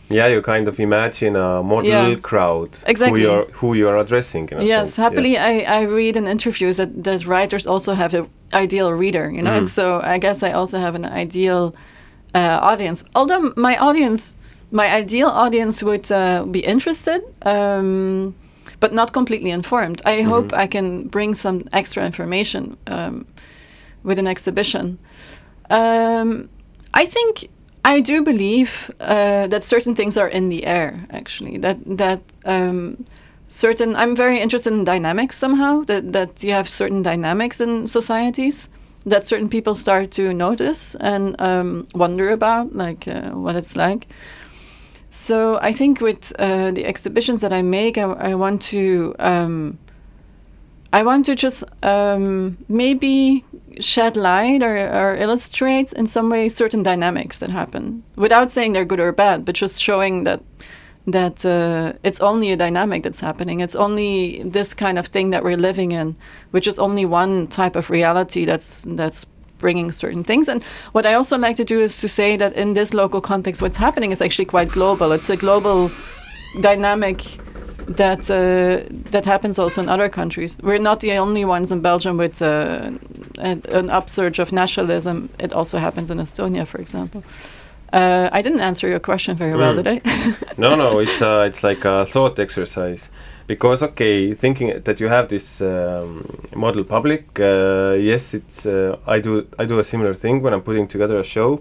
[0.08, 2.14] Yeah, you kind of imagine a model Yeah.
[2.22, 3.20] crowd Exactly.
[3.20, 4.48] who you're who you're addressing.
[4.52, 4.96] In a yes, sense.
[4.96, 5.66] happily yes.
[5.68, 9.60] I, I read in interviews that, that writers also have an ideal reader, you know,
[9.60, 9.66] Mhm.
[9.66, 11.74] so I guess I also have an ideal
[12.34, 13.04] uh, audience.
[13.14, 14.36] Although my audience,
[14.70, 18.34] my ideal audience would uh, be interested, um,
[18.80, 20.02] but not completely informed.
[20.04, 23.24] I hope I can bring some extra information um,
[24.04, 24.98] with an exhibition.
[25.70, 26.48] Um,
[26.94, 27.48] I think
[27.84, 31.06] I do believe uh, that certain things are in the air.
[31.10, 33.04] Actually, that that um,
[33.48, 35.84] certain I'm very interested in dynamics somehow.
[35.84, 38.70] That that you have certain dynamics in societies
[39.06, 44.08] that certain people start to notice and um, wonder about, like uh, what it's like.
[45.10, 49.78] So I think with uh, the exhibitions that I make, I, I want to um,
[50.92, 53.44] I want to just um, maybe
[53.80, 58.84] shed light or, or illustrate in some way certain dynamics that happen without saying they're
[58.84, 60.42] good or bad, but just showing that
[61.06, 63.60] that uh, it's only a dynamic that's happening.
[63.60, 66.16] It's only this kind of thing that we're living in,
[66.50, 69.26] which is only one type of reality that's that's
[69.58, 70.48] bringing certain things.
[70.48, 73.62] And what I also like to do is to say that in this local context,
[73.62, 75.12] what's happening is actually quite global.
[75.12, 75.90] It's a global
[76.60, 77.22] dynamic
[77.88, 80.60] that uh, that happens also in other countries.
[80.62, 82.90] We're not the only ones in Belgium with uh,
[83.38, 85.28] an, an upsurge of nationalism.
[85.38, 87.22] It also happens in Estonia, for example.
[87.92, 89.84] Uh, I didn't answer your question very well, Mm.
[89.84, 90.00] did I?
[90.58, 93.10] no, no, it's uh, it's like a thought exercise,
[93.46, 99.20] because okay, thinking that you have this um, model public, uh, yes, it's uh, I
[99.20, 101.60] do I do a similar thing when I'm putting together a show,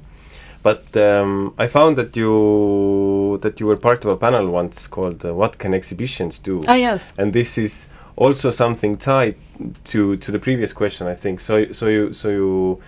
[0.64, 5.24] but um, I found that you that you were part of a panel once called
[5.26, 7.14] uh, "What Can Exhibitions Do?" ah, yes.
[7.18, 9.36] and this is also something tied
[9.84, 11.40] to to the previous question, I think.
[11.40, 12.80] So so you so you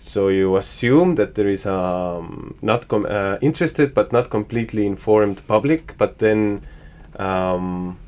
[0.00, 4.86] so you assume that there is a um, not com- uh, interested but not completely
[4.86, 6.62] informed public, but then
[7.18, 7.98] um,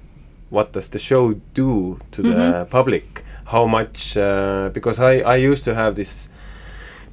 [0.49, 3.25] what does the show do to the public?
[3.45, 4.17] How much?
[4.17, 6.31] Uh, because I I used to have this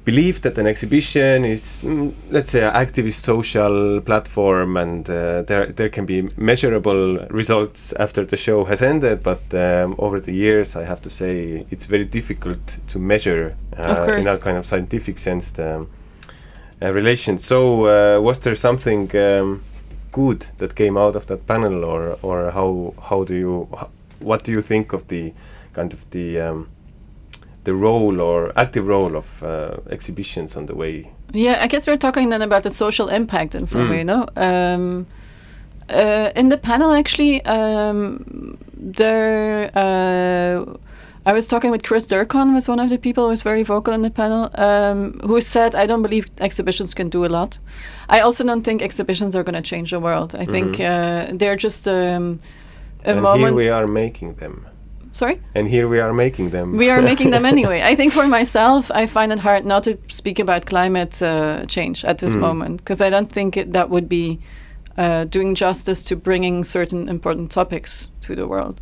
[0.04, 5.66] belief that an exhibition is, mm, let's say, an activist social platform, and uh, there
[5.66, 9.22] there can be measurable results after the show has ended.
[9.22, 14.14] But um, over the years, I have to say it's very difficult to measure uh,
[14.16, 15.86] in that kind of scientific sense the
[16.82, 17.38] uh, relation.
[17.38, 19.62] So, uh, was there something um,
[20.12, 23.68] good that came out of that panel, or or how how do you
[24.20, 25.32] what do you think of the
[25.74, 26.68] kind of the um,
[27.64, 31.10] the role or active role of uh, exhibitions on the way.
[31.32, 33.90] Yeah, I guess we're talking then about the social impact in some Mm.
[33.90, 34.26] way, no?
[34.36, 35.06] Um,
[35.88, 40.64] uh, in the panel, actually, um, there, uh,
[41.26, 43.92] I was talking with Chris Durkon, was one of the people who was very vocal
[43.92, 47.58] in the panel, um, who said, "I don't believe exhibitions can do a lot.
[48.08, 50.34] I also don't think exhibitions are going to change the world.
[50.34, 52.40] I think uh, they're just um,
[53.04, 54.66] a and moment." here we are making them.
[55.12, 55.40] Sorry.
[55.54, 56.76] And here we are making them.
[56.76, 57.82] We are making them anyway.
[57.82, 62.04] I think for myself, I find it hard not to speak about climate uh, change
[62.04, 62.40] at this Mm.
[62.40, 64.38] moment because I don't think it, that would be
[64.98, 68.80] uh, doing justice to bringing certain important topics to the world.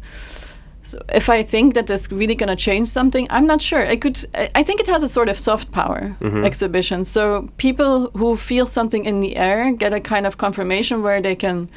[0.83, 3.87] So if I think that that's really going to change something, I'm not sure.
[3.87, 4.17] I could.
[4.35, 6.45] I- I think it has a sort of soft power Mhm.
[6.45, 7.05] exhibition.
[7.05, 11.35] So people who feel something in the air get a kind of confirmation where they
[11.37, 11.69] can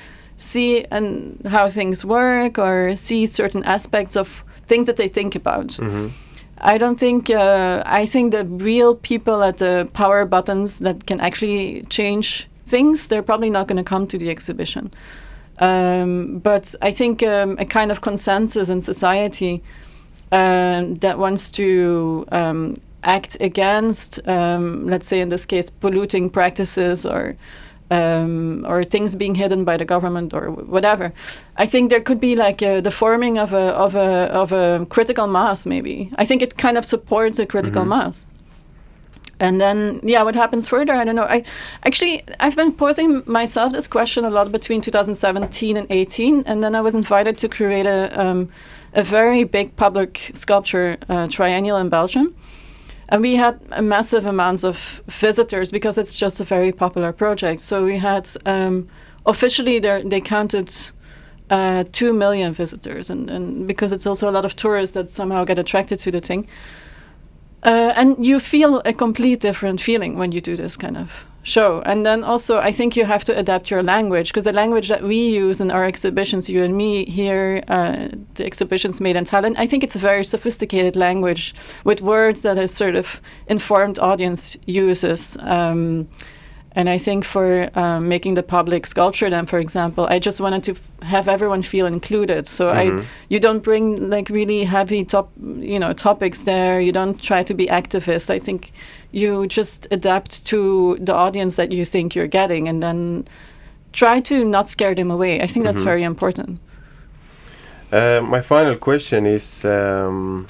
[0.41, 5.67] see and how things work or see certain aspects of things that they think about.
[5.67, 6.11] Mhm.
[6.63, 7.29] I don't think.
[7.29, 13.07] Uh, I think the real people at the power buttons that can actually change things,
[13.07, 14.91] they're probably not going to come to the exhibition.
[15.59, 19.61] Um, but I think um, a kind of consensus in society
[20.31, 27.05] um, that wants to um, act against, um, let's say in this case, polluting practices
[27.05, 27.35] or
[27.91, 31.13] um, or things being hidden by the government or whatever.
[31.57, 34.85] I think there could be like uh, the forming of a of a of a
[34.89, 35.65] critical mass.
[35.65, 38.27] Maybe I think it kind of supports a critical mass.
[39.41, 40.93] And then, yeah, what happens further?
[40.93, 41.23] I don't know.
[41.23, 41.43] I
[41.83, 46.75] actually I've been posing myself this question a lot between 2017 and 18, and then
[46.75, 48.49] I was invited to create a um,
[48.93, 52.35] a very big public sculpture uh, triennial in Belgium,
[53.11, 57.59] and we had massive amounts of visitors because it's just a very popular project.
[57.61, 58.87] So we had um,
[59.25, 60.73] officially they counted
[61.49, 65.43] uh, two million visitors, and, and because it's also a lot of tourists that somehow
[65.43, 66.47] get attracted to the thing.
[67.63, 71.81] Uh, and you feel a complete different feeling when you do this kind of show.
[71.85, 75.03] And then also, I think you have to adapt your language because the language that
[75.03, 79.55] we use in our exhibitions, you and me here, uh, the exhibitions made in Thailand,
[79.57, 84.57] I think it's a very sophisticated language with words that a sort of informed audience
[84.65, 85.37] uses.
[85.41, 86.07] Um,
[86.73, 90.63] and I think for um, making the public sculpture, then, for example, I just wanted
[90.63, 92.47] to f- have everyone feel included.
[92.47, 92.83] So I,
[93.29, 96.79] you don't bring like really heavy top, you know, topics there.
[96.79, 98.29] You don't try to be activist.
[98.29, 98.71] I think
[99.11, 103.27] you just adapt to the audience that you think you're getting, and then
[103.91, 105.41] try to not scare them away.
[105.41, 106.59] I think that's very important.
[107.91, 110.47] Uh, my final question is um,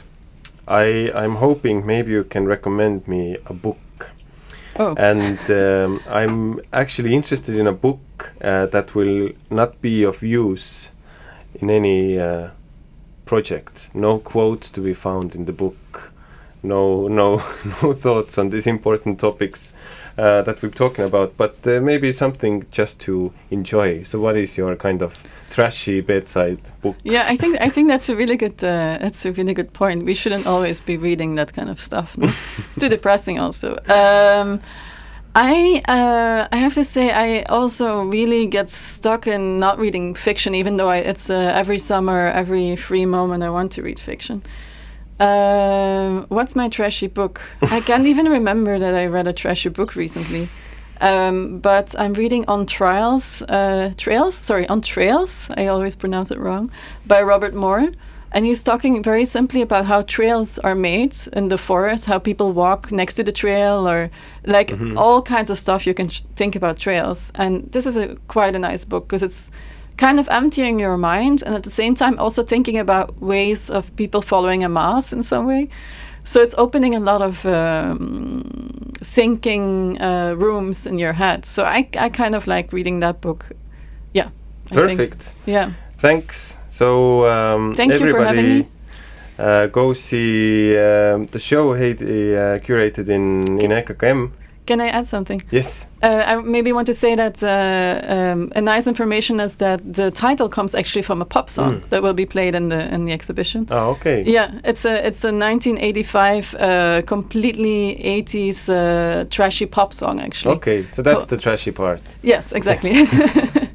[0.67, 3.77] I, I'm hoping maybe you can recommend me a book.
[4.79, 10.23] Oh, And um, I'm actually interested in a book uh, that will not be of
[10.23, 10.91] use
[11.55, 12.51] in any uh,
[13.25, 13.89] project.
[13.93, 16.13] No quotes to be found in the book.
[16.63, 17.35] No, no,
[17.83, 19.73] no thoughts on these important topics
[20.17, 21.37] uh, that we're talking about.
[21.37, 24.03] But uh, maybe something just to enjoy.
[24.03, 26.95] So, what is your kind of trashy bedside book?
[27.03, 27.25] yeah.
[27.27, 30.05] I think I think that's a really good uh, that's a really good point.
[30.05, 32.17] We shouldn't always be reading that kind of stuff.
[32.17, 32.25] no?
[32.27, 33.77] it's too depressing, also.
[33.89, 34.61] Um,
[35.33, 40.55] I uh, I have to say I also really get stuck in not reading fiction,
[40.55, 44.41] even though I, it's uh, every summer, every free moment I want to read fiction.
[45.21, 47.41] Um, what's my trashy book?
[47.61, 50.47] I can't even remember that I read a trashy book recently.
[50.99, 56.39] Um, but I'm reading On Trials, uh, Trails, sorry, On Trails, I always pronounce it
[56.39, 56.71] wrong,
[57.05, 57.91] by Robert Moore.
[58.33, 62.53] And he's talking very simply about how trails are made in the forest, how people
[62.53, 64.09] walk next to the trail, or
[64.45, 67.31] like all kinds of stuff you can sh- think about trails.
[67.35, 69.51] And this is a quite a nice book because it's
[70.01, 73.95] kind of emptying your mind and at the same time also thinking about ways of
[73.95, 75.69] people following a mass in some way.
[76.23, 78.41] So it's opening a lot of um,
[79.03, 81.45] thinking uh, rooms in your head.
[81.45, 83.51] So I, I kind of like reading that book.
[84.13, 84.29] Yeah.
[84.71, 84.99] I think.
[84.99, 85.35] Perfect.
[85.45, 85.71] Yeah.
[85.97, 86.57] Thanks.
[86.67, 88.67] So um, Thank you for everybody, having me.
[89.37, 94.31] Uh, go see um, the show Heidi uh, curated in in EKKM.
[94.65, 95.41] Can I add something?
[95.51, 95.87] Yes.
[96.03, 100.11] Uh, I maybe want to say that uh, um, a nice information is that the
[100.11, 103.11] title comes actually from a pop song that will be played in the in the
[103.13, 103.65] exhibition.
[103.71, 104.23] Oh, okay.
[104.25, 110.55] Yeah, it's a it's a 1985 uh, completely 80s uh, trashy pop song actually.
[110.55, 111.35] Okay, so that's Oh.
[111.35, 112.01] the trashy part.
[112.23, 112.91] Yes, exactly.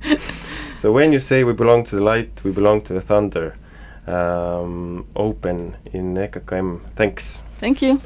[0.76, 3.56] So when you say we belong to the light, we belong to the thunder.
[4.06, 6.80] Um, open in EKKM.
[6.94, 7.42] Thanks.
[7.58, 8.00] Thank you.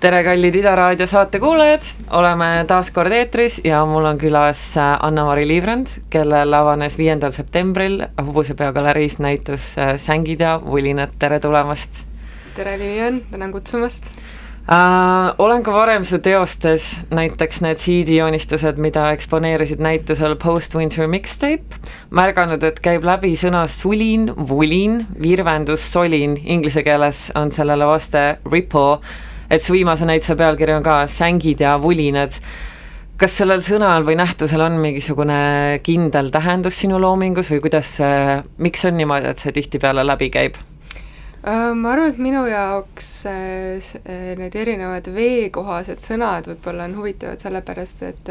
[0.00, 1.84] Tere, kallid Ida raadio saatekuulajad,
[2.16, 8.00] oleme taas kord eetris ja mul on külas äh, Anna-Mari Liivrand, kellel avanes viiendal septembril
[8.16, 12.04] Hobusepea galeriis näitus äh, Sängid ja vulinad, tere tulemast!
[12.56, 14.08] tere, Lilian, tänan kutsumast!
[14.70, 21.80] Uh, olen ka varem su teostes, näiteks need CD-joonistused, mida eksponeerisid näitusel Post-Winter Mixtape,
[22.14, 29.00] märganud, et käib läbi sõna sulin, vulin, virvendus, solin, inglise keeles on sellele vaste ripple,
[29.50, 32.36] et su viimase näituse pealkiri on ka sängid ja vulinad.
[33.20, 38.86] kas sellel sõnal või nähtusel on mingisugune kindel tähendus sinu loomingus või kuidas see, miks
[38.88, 40.56] on niimoodi, et see tihtipeale läbi käib?
[41.40, 48.02] Äh, ma arvan, et minu jaoks äh, need erinevad veekohased sõnad võib-olla on huvitavad sellepärast,
[48.04, 48.28] et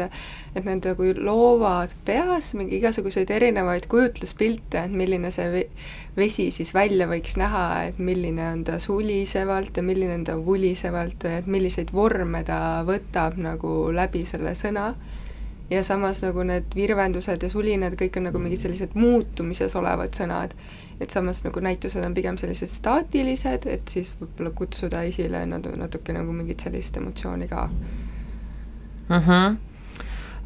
[0.54, 5.64] et need nagu loovad peas mingi igasuguseid erinevaid kujutluspilte, et milline see
[6.14, 11.26] vesi siis välja võiks näha, et milline on ta sulisevalt ja milline on ta vulisevalt
[11.26, 14.92] või et milliseid vorme ta võtab nagu läbi selle sõna.
[15.70, 20.54] Ja samas nagu need virvendused ja sulinad, kõik on nagu mingid sellised muutumises olevad sõnad
[21.00, 26.14] et samas nagu näitused on pigem sellised staatilised, et siis võib-olla kutsuda esile nat-, natuke
[26.16, 27.68] nagu mingit sellist emotsiooni ka
[29.08, 29.18] mm.
[29.18, 29.58] -hmm.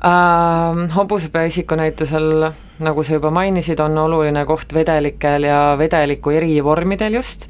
[0.04, 7.14] Uh, hobusepea isikunäitusel, nagu sa juba mainisid, on oluline koht vedelikel ja vedeliku eri vormidel
[7.14, 7.46] just,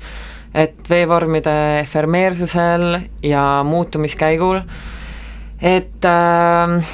[0.54, 4.60] et veevormide efemeersusel ja muutumiskäigul,
[5.62, 6.84] et uh,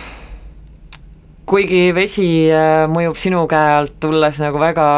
[1.44, 4.88] kuigi vesi uh, mõjub sinu käe alt tulles nagu väga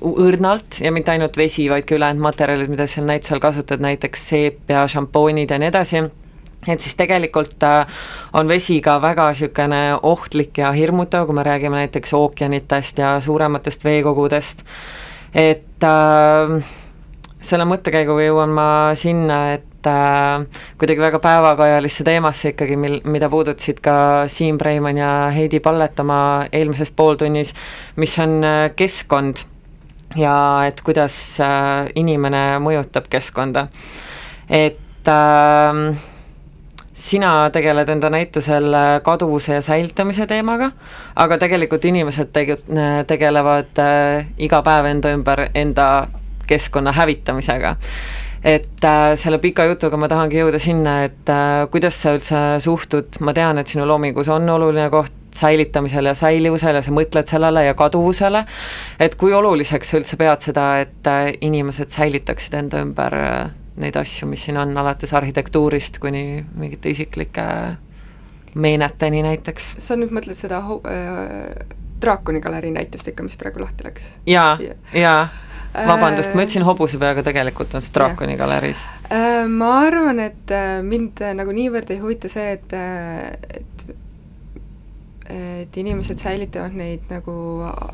[0.00, 4.72] õrnalt ja mitte ainult vesi, vaid ka ülejäänud materjalid, mida seal näitusel kasutad, näiteks seep
[4.72, 6.02] ja šampoonid ja nii edasi,
[6.68, 8.02] et siis tegelikult äh,
[8.36, 13.84] on vesi ka väga niisugune ohtlik ja hirmutav, kui me räägime näiteks ookeanitest ja suurematest
[13.84, 14.64] veekogudest,
[15.34, 16.72] et äh,
[17.40, 23.80] selle mõttekäiguga jõuan ma sinna, et äh, kuidagi väga päevakajalisse teemasse ikkagi, mil, mida puudutasid
[23.84, 23.94] ka
[24.32, 26.20] Siim Preimann ja Heidi Pallet oma
[26.52, 27.54] eelmises pooltunnis,
[28.00, 29.44] mis on äh, keskkond
[30.16, 30.36] ja
[30.66, 33.68] et kuidas äh, inimene mõjutab keskkonda.
[34.48, 35.82] et äh,
[36.94, 40.72] sina tegeled enda näitusel äh, kaduvuse ja säilitamise teemaga,
[41.16, 42.58] aga tegelikult inimesed tege-,
[43.06, 45.86] tegelevad äh, iga päev enda ümber enda
[46.50, 47.76] keskkonna hävitamisega
[48.44, 53.20] et äh, selle pika jutuga ma tahangi jõuda sinna, et äh, kuidas sa üldse suhtud,
[53.20, 57.64] ma tean, et sinu loomingus on oluline koht säilitamisel ja säilivusel ja sa mõtled sellele
[57.64, 58.44] ja kaduvusele,
[59.00, 63.50] et kui oluliseks sa üldse pead seda, et äh, inimesed säilitaksid enda ümber äh,
[63.80, 67.44] neid asju, mis siin on, alates arhitektuurist kuni mingite isiklike
[68.54, 69.74] meeneteni näiteks?
[69.78, 74.10] sa nüüd mõtled seda äh,, draakoni galerii näitust ikka, mis praegu lahti läks?
[74.26, 74.56] jaa,
[74.96, 75.28] jaa
[75.70, 78.82] vabandust, ma ütlesin hobusepeaga, tegelikult on see draakoni galeriis.
[79.54, 80.54] Ma arvan, et
[80.86, 83.79] mind nagu niivõrd ei huvita see, et, et
[85.30, 87.34] et inimesed säilitavad neid nagu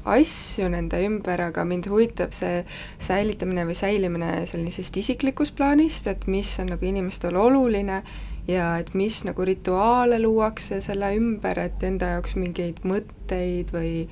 [0.09, 2.63] asju nende ümber, aga mind huvitab see
[3.03, 8.03] säilitamine või säilimine sellisest isiklikust plaanist, et mis on nagu inimestel oluline
[8.49, 14.07] ja et mis nagu rituaale luuakse selle ümber, et enda jaoks mingeid mõtteid või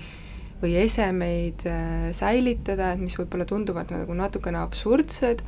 [0.65, 5.43] või esemeid äh, säilitada, et mis võib-olla tunduvad nagu natukene absurdsed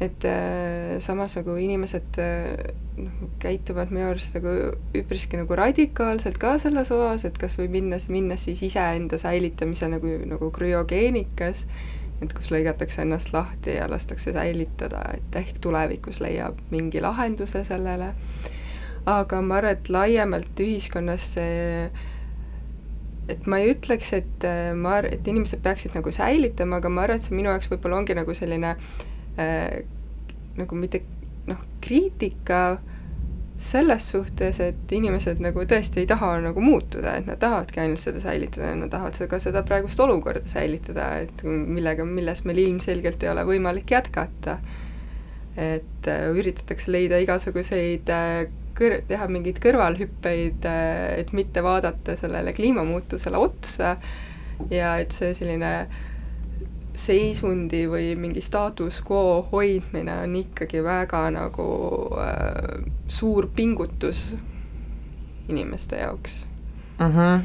[0.00, 4.52] et äh, samas nagu inimesed äh, noh, käituvad minu arust nagu
[4.96, 10.16] üpriski nagu radikaalselt ka selles osas, et kas või minnes, minnes siis iseenda säilitamise nagu,
[10.26, 11.66] nagu krüogeenikas,
[12.24, 18.14] et kus lõigatakse ennast lahti ja lastakse säilitada, et ehk tulevikus leiab mingi lahenduse sellele,
[19.06, 21.88] aga ma arvan, et laiemalt ühiskonnas see
[23.30, 27.22] et ma ei ütleks, et äh, ma, et inimesed peaksid nagu säilitama, aga ma arvan,
[27.22, 29.02] et see minu jaoks võib-olla ongi nagu selline äh,
[29.38, 29.84] äh,
[30.58, 31.02] nagu mitte
[31.46, 32.78] noh, kriitika
[33.58, 38.22] selles suhtes, et inimesed nagu tõesti ei taha nagu muutuda, et nad tahavadki ainult seda
[38.22, 43.22] säilitada ja nad tahavad seda, ka seda praegust olukorda säilitada, et millega, milles meil ilmselgelt
[43.22, 44.58] ei ole võimalik jätkata.
[45.54, 52.52] et äh, üritatakse leida igasuguseid äh, kõr-, teha mingeid kõrvalhüppeid äh,, et mitte vaadata sellele
[52.52, 53.92] kliimamuutusele otsa
[54.70, 56.02] ja et see selline äh,
[56.94, 61.66] seisundi või mingi status quo hoidmine on ikkagi väga nagu
[62.20, 62.26] äh,
[63.08, 64.34] suur pingutus
[65.48, 66.46] inimeste jaoks
[66.98, 67.10] mm.
[67.10, 67.40] -hmm.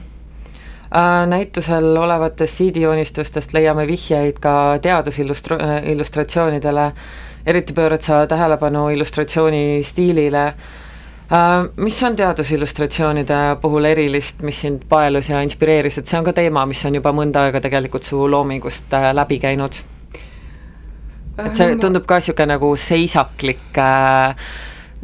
[0.89, 6.91] Äh, näitusel olevatest CD-joonistustest leiame vihjeid ka teadusillustratsioonidele,
[7.45, 10.88] eriti pöörad sa tähelepanu illustratsiooni stiilile äh, Äh,
[11.75, 16.65] mis on teadusillustratsioonide puhul erilist, mis sind paelus ja inspireeris, et see on ka teema,
[16.65, 19.77] mis on juba mõnda aega tegelikult su loomingust äh, läbi käinud?
[21.39, 23.77] et see äh, tundub ka niisugune nagu seisaklik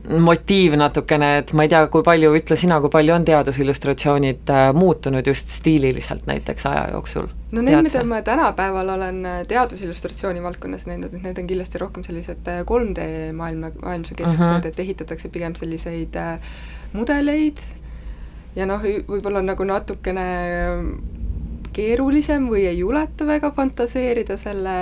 [0.04, 4.68] motiiv natukene, et ma ei tea, kui palju, ütle sina, kui palju on teadusillustratsioonid äh,
[4.76, 7.30] muutunud just stiililiselt näiteks aja jooksul?
[7.56, 12.06] no need, mida ma tänapäeval olen äh, teadusillustratsiooni valdkonnas näinud, et need on kindlasti rohkem
[12.06, 14.68] sellised 3D maailma, maailmse kesksed uh, -huh.
[14.68, 16.40] et ehitatakse pigem selliseid äh,
[16.94, 17.66] mudeleid
[18.56, 20.28] ja noh, võib-olla nagu natukene
[21.76, 24.76] keerulisem või ei juleta väga fantaseerida selle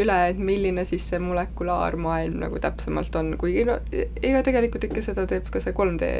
[0.00, 5.26] üle, et milline siis see molekulaarmaailm nagu täpsemalt on, kuigi no ega tegelikult ikka seda
[5.30, 6.10] teeb ka see 3D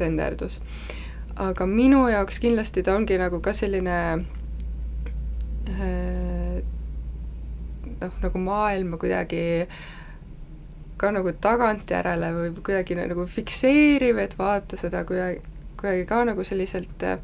[0.00, 0.60] renderdus.
[1.36, 3.98] aga minu jaoks kindlasti ta ongi nagu ka selline
[5.72, 6.58] äh,
[8.02, 9.44] noh, nagu maailma kuidagi
[11.00, 15.40] ka nagu tagantjärele või kuidagi nagu fikseeriv, et vaata seda kuidagi,
[15.80, 17.18] kuidagi ka nagu selliselt äh,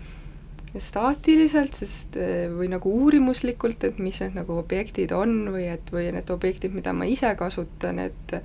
[0.77, 6.11] staatiliselt, sest eh, või nagu uurimuslikult, et mis need nagu objektid on või et, või
[6.12, 8.37] need objektid, mida ma ise kasutan, et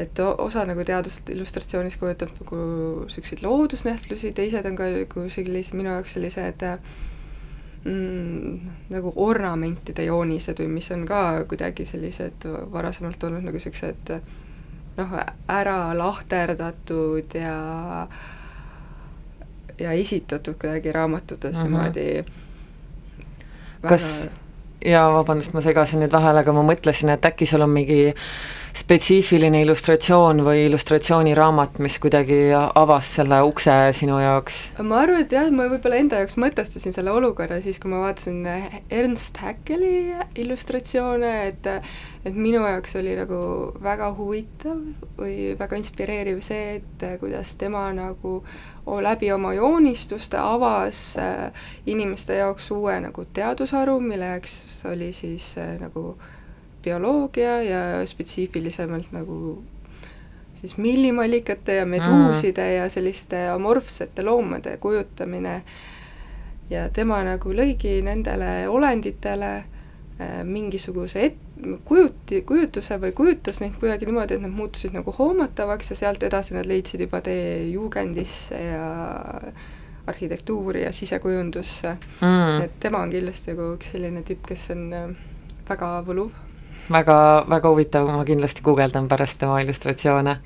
[0.00, 2.58] et osa nagu teadusillustratsioonis kujutab nagu
[3.04, 6.64] niisuguseid loodusnähtusi, teised on ka nagu sellised, minu jaoks sellised
[7.84, 14.16] mm, nagu ornamentide joonised või mis on ka kuidagi sellised varasemalt olnud nagu niisugused
[14.96, 15.18] noh,
[15.52, 17.58] ära lahterdatud ja
[18.08, 18.31] äh,
[19.82, 22.06] ja esitatud kuidagi raamatutes niimoodi
[23.82, 24.30] kas
[24.84, 28.14] jaa, vabandust, ma segasin nüüd vahele, aga ma mõtlesin, et äkki sul on mingi
[28.76, 34.60] spetsiifiline illustratsioon või illustratsiooniraamat, mis kuidagi avas selle ukse sinu jaoks?
[34.80, 38.40] ma arvan, et jah, ma võib-olla enda jaoks mõtestasin selle olukorra siis, kui ma vaatasin
[38.90, 41.70] Ernst Haeckel'i illustratsioone, et
[42.22, 43.38] et minu jaoks oli nagu
[43.82, 44.78] väga huvitav
[45.18, 48.40] või väga inspireeriv see, et kuidas tema nagu
[49.02, 51.50] läbi oma joonistuste avas äh,
[51.86, 56.16] inimeste jaoks uue nagu teadusharu, milleks oli siis äh, nagu
[56.82, 59.36] bioloogia ja spetsiifilisemalt nagu
[60.60, 62.76] siis millimallikate ja meduuside mm.
[62.76, 65.62] ja selliste amorfsete loomade kujutamine
[66.70, 71.40] ja tema nagu lõigi nendele olenditele äh, mingisuguse et-,
[71.84, 76.56] kujuti, kujutuse või kujutas neid kuidagi niimoodi, et nad muutusid nagu hoomatavaks ja sealt edasi
[76.56, 78.86] nad leidsid juba tee juugendisse ja
[80.06, 82.62] arhitektuuri ja sisekujundusse mm..
[82.64, 85.12] et tema on kindlasti nagu üks selline tüüp, kes on äh,
[85.68, 86.32] väga võluv.
[86.90, 87.18] Väga,
[87.50, 90.38] väga huvitav, ma kindlasti guugeldan pärast tema illustratsioone.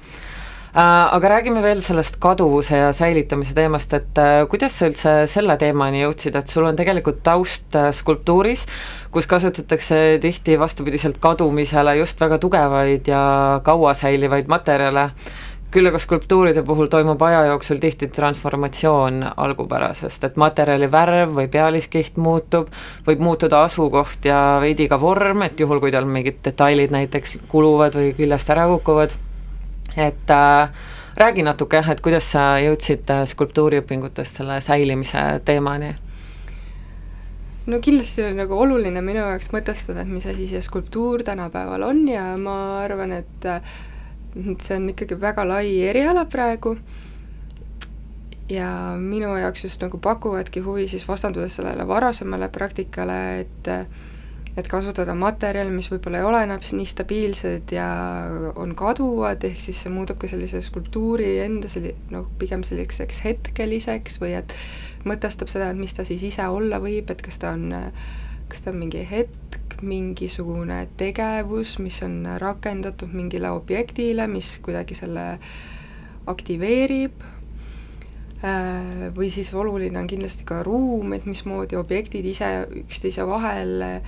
[0.76, 0.82] Äh,
[1.16, 6.02] aga räägime veel sellest kaduvuse ja säilitamise teemast, et äh, kuidas sa üldse selle teemani
[6.02, 8.66] jõudsid, et sul on tegelikult taust äh, skulptuuris,
[9.14, 13.22] kus kasutatakse tihti vastupidiselt kadumisele just väga tugevaid ja
[13.64, 15.06] kauasäilivaid materjale,
[15.76, 22.16] küll aga skulptuuride puhul toimub aja jooksul tihti transformatsioon algupärasest, et materjali värv või pealiskiht
[22.16, 22.72] muutub,
[23.06, 27.98] võib muutuda asukoht ja veidi ka vorm, et juhul, kui tal mingid detailid näiteks kuluvad
[28.00, 29.16] või küljest ära kukuvad
[29.96, 30.70] et äh,
[31.16, 35.94] räägi natuke jah, et kuidas sa jõudsid äh, skulptuuriõpingutest selle säilimise teemani?
[37.66, 42.04] no kindlasti oli nagu oluline minu jaoks mõtestada, et mis asi see skulptuur tänapäeval on
[42.08, 43.95] ja ma arvan, et et
[44.60, 46.76] see on ikkagi väga lai eriala praegu.
[48.48, 48.68] Ja
[48.98, 53.72] minu jaoks just nagu pakuvadki huvi siis vastandudes sellele varasemale praktikale, et
[54.56, 57.88] et kasutada materjale, mis võib-olla ei ole enam nii stabiilsed ja
[58.56, 64.16] on kaduvad, ehk siis see muudab ka sellise skulptuuri enda selli-, noh, pigem selliseks hetkeliseks
[64.22, 64.54] või et
[65.04, 67.68] mõtestab seda, et mis ta siis ise olla võib, et kas ta on,
[68.48, 75.26] kas ta on mingi hetk, mingisugune tegevus, mis on rakendatud mingile objektile, mis kuidagi selle
[76.26, 77.26] aktiveerib,
[78.42, 84.00] äh, või siis oluline on kindlasti ka ruum, et mismoodi objektid ise üksteise vahel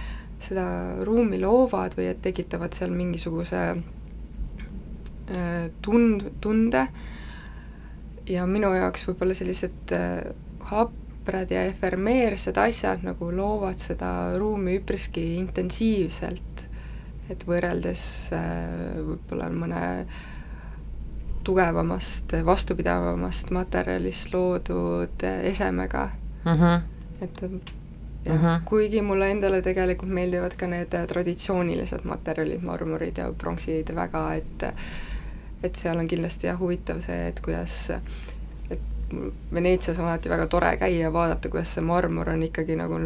[0.42, 0.64] seda
[1.06, 6.86] ruumi loovad või et tekitavad seal mingisuguse äh, tund, tunde.
[8.28, 10.20] Ja minu jaoks võib-olla sellised äh,
[11.28, 16.62] haprad ja efemeersed asjad nagu loovad seda ruumi üpriski intensiivselt,
[17.28, 19.82] et võrreldes äh, võib-olla mõne
[21.44, 26.08] tugevamast, vastupidavamast materjalist loodud esemega
[26.44, 26.54] mm.
[26.54, 26.80] -hmm.
[27.20, 27.42] et
[28.24, 28.64] jah uh -huh.
[28.64, 34.64] kuigi mulle endale tegelikult meeldivad ka need äh, traditsioonilised materjalid, marmorid ja pronksid väga, et
[35.62, 38.37] et seal on kindlasti jah, huvitav see, et kuidas et
[39.54, 42.98] Veneetsias on alati väga tore käia ja vaadata, kuidas see marmor on ikkagi nagu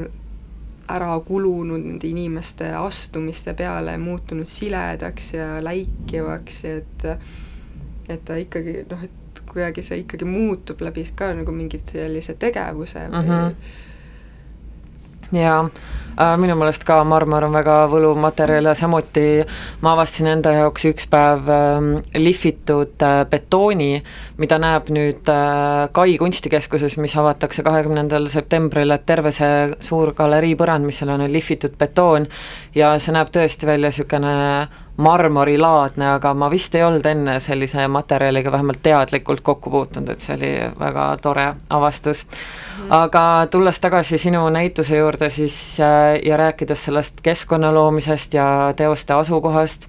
[0.90, 7.06] ära kulunud nende inimeste astumiste peale, muutunud siledaks ja läikivaks et
[8.08, 13.08] et ta ikkagi noh, et kuidagi see ikkagi muutub läbi ka nagu mingit sellise tegevuse
[13.08, 13.90] või uh -huh
[15.32, 15.64] jaa.
[16.12, 19.46] Äh, minu meelest ka marmor on väga võluv materjal ja samuti
[19.80, 21.86] ma avastasin enda jaoks üks päev äh,
[22.20, 24.02] lihvitud äh, betooni,
[24.36, 30.52] mida näeb nüüd äh, Kai kunstikeskuses, mis avatakse kahekümnendal septembril, et terve see suur galerii
[30.60, 32.28] põrand, mis seal on, on lihvitud betoon.
[32.76, 34.36] Ja see näeb tõesti välja niisugune
[34.96, 40.36] marmorilaadne, aga ma vist ei olnud enne sellise materjaliga vähemalt teadlikult kokku puutunud, et see
[40.36, 42.26] oli väga tore avastus.
[42.26, 42.92] Mm..
[42.92, 49.14] aga tulles tagasi sinu näituse juurde siis äh, ja rääkides sellest keskkonna loomisest ja teoste
[49.14, 49.88] asukohast,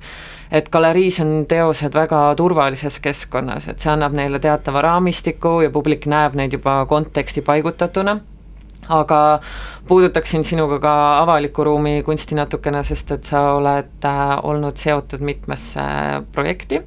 [0.52, 6.08] et galeriis on teosed väga turvalises keskkonnas, et see annab neile teatava raamistiku ja publik
[6.08, 8.20] näeb neid juba konteksti paigutatuna
[8.90, 9.40] aga
[9.88, 15.84] puudutaksin sinuga ka avaliku ruumi kunsti natukene, sest et sa oled äh, olnud seotud mitmesse
[16.32, 16.82] projekti,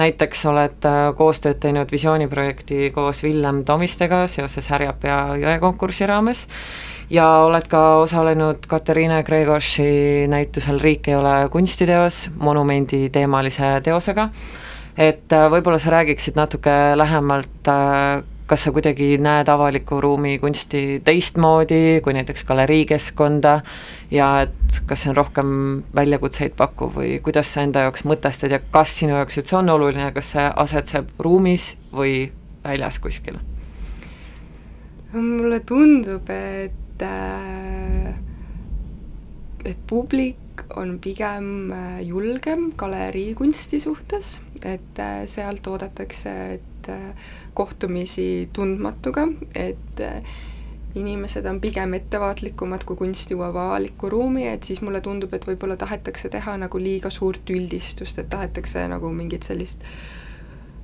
[0.00, 6.46] näiteks oled äh, koostööd teinud visiooniprojekti koos Villem Tomistega seoses Härjapea jõe konkursi raames.
[7.10, 14.28] Ja oled ka osalenud Katariina Gregorši näitusel Riik ei ole kunstiteos, monumendi teemalise teosega,
[14.96, 17.72] et äh, võib-olla sa räägiksid natuke lähemalt
[18.48, 23.58] kas sa kuidagi näed avaliku ruumi kunsti teistmoodi kui näiteks galeriikeskkonda
[24.10, 25.52] ja et kas see on rohkem
[25.96, 30.10] väljakutseid pakkuv või kuidas sa enda jaoks mõtestad ja kas sinu jaoks üldse on oluline,
[30.16, 32.30] kas see asetseb ruumis või
[32.64, 33.38] väljas kuskil?
[35.12, 38.14] mulle tundub, et äh,
[39.64, 46.64] et publik on pigem äh, julgem galeriikunsti suhtes, et äh, sealt oodatakse, et
[47.58, 50.22] kohtumisi tundmatuga, et äh,
[50.98, 55.76] inimesed on pigem ettevaatlikumad, kui kunst jõuab avalikku ruumi, et siis mulle tundub, et võib-olla
[55.78, 59.84] tahetakse teha nagu liiga suurt üldistust, et tahetakse nagu mingit sellist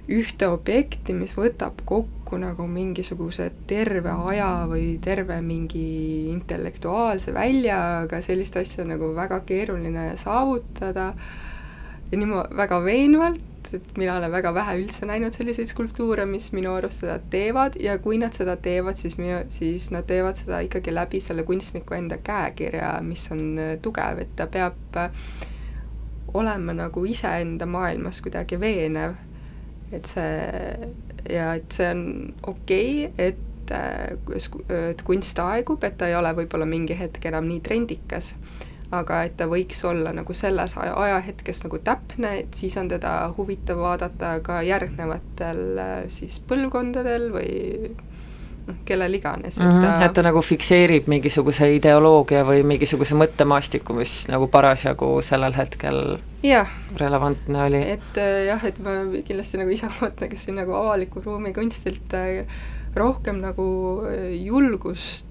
[0.04, 8.58] ühte objekti, mis võtab kokku nagu mingisuguse terve aja või terve mingi intellektuaalse väljaga, sellist
[8.60, 11.14] asja nagu väga keeruline saavutada.
[12.10, 16.74] Ja niimoodi väga veenvalt et mina olen väga vähe üldse näinud selliseid skulptuure, mis minu
[16.76, 20.94] arust seda teevad ja kui nad seda teevad, siis minu, siis nad teevad seda ikkagi
[20.94, 25.24] läbi selle kunstniku enda käekirja, mis on äh, tugev, et ta peab äh,
[26.34, 29.16] olema nagu iseenda maailmas kuidagi veenev.
[29.92, 30.92] et see
[31.30, 32.04] ja et see on
[32.42, 37.46] okei okay,, et, äh, et kunst aegub, et ta ei ole võib-olla mingi hetk enam
[37.48, 38.34] nii trendikas
[39.00, 43.14] aga et ta võiks olla nagu selles aja, ajahetkes nagu täpne, et siis on teda
[43.36, 47.52] huvitav vaadata ka järgnevatel äh, siis põlvkondadel või
[48.68, 49.84] noh, kellel iganes mm, -hmm.
[49.84, 55.56] et ta et ta nagu fikseerib mingisuguse ideoloogia või mingisuguse mõttemaastiku, mis nagu parasjagu sellel
[55.56, 56.70] hetkel jah.
[57.00, 57.82] relevantne oli.
[57.96, 62.44] et äh, jah, et ma kindlasti nagu ise mõtleksin nagu avaliku ruumi kunstilt äh,
[62.94, 63.66] rohkem nagu
[64.38, 65.26] julgust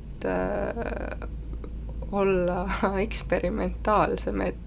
[2.13, 2.65] olla
[3.05, 4.57] eksperimentaalsem, et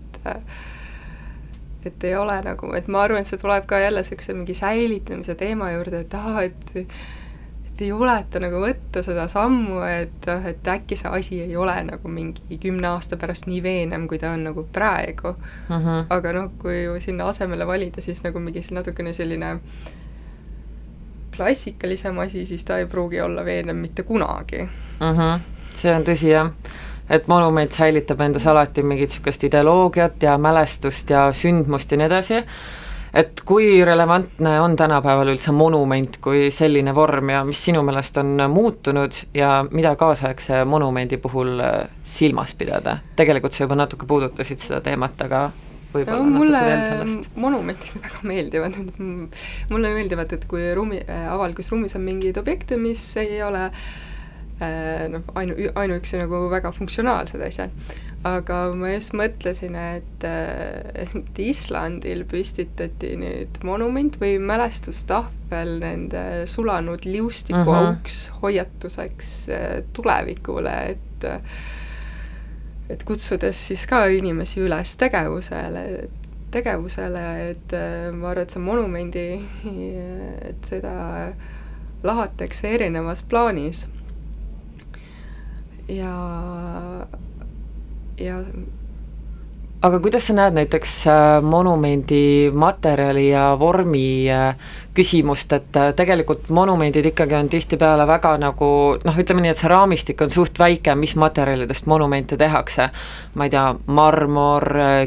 [1.86, 5.36] et ei ole nagu, et ma arvan, et see tuleb ka jälle niisuguse mingi säilitamise
[5.38, 6.88] teema juurde, et aa, et
[7.76, 12.08] et ei juleta nagu võtta seda sammu, et, et äkki see asi ei ole nagu
[12.08, 15.36] mingi kümne aasta pärast nii veenev, kui ta on nagu praegu uh.
[15.68, 15.88] Mhm.
[15.88, 16.06] -huh.
[16.10, 19.58] aga noh, kui sinna asemele valida, siis nagu mingi natukene selline
[21.36, 24.68] klassikalisem asi, siis ta ei pruugi olla veenev mitte kunagi uh.
[25.00, 25.20] Mhm.
[25.20, 25.40] -huh.
[25.74, 26.50] see on tõsi, jah
[27.10, 32.40] et monument säilitab endas alati mingit niisugust ideoloogiat ja mälestust ja sündmust ja nii edasi,
[33.16, 38.34] et kui relevantne on tänapäeval üldse monument kui selline vorm ja mis sinu meelest on
[38.50, 42.98] muutunud ja mida kaasaegse monumendi puhul äh, silmas pidada?
[43.16, 45.44] tegelikult sa juba natuke puudutasid seda teemat, aga
[45.94, 47.30] võib-olla no, sellest.
[47.38, 52.76] monumendid väga meeldivad, et mulle meeldivad, et kui ruumi, äh, avalikus ruumis on mingeid objekte,
[52.80, 54.15] mis ei ole Äh,
[54.60, 57.70] noh, ainu, ainuüksi nagu väga funktsionaalsed asjad.
[58.26, 67.04] aga ma just mõtlesin, et, äh, et Islandil püstitati nüüd monument või mälestustahvel nende sulanud
[67.04, 68.40] liustikuauks uh -huh.
[68.42, 71.26] hoiatuseks äh, tulevikule, et
[72.90, 76.08] et kutsudes siis ka inimesi üles tegevusele,
[76.50, 77.72] tegevusele, et
[78.12, 79.40] ma arvan, et see monumendi,
[80.48, 81.32] et seda
[82.02, 83.86] lahatakse erinevas plaanis
[85.88, 86.14] ja,
[88.18, 88.42] ja
[89.86, 94.56] aga kuidas sa näed näiteks äh, monumendi materjali ja vormi äh,
[94.96, 98.68] küsimust, et äh, tegelikult monumendid ikkagi on tihtipeale väga nagu
[99.04, 102.88] noh, ütleme nii, et see raamistik on suht väike, mis materjalidest monumente tehakse.
[103.34, 104.64] ma ei tea, marmor,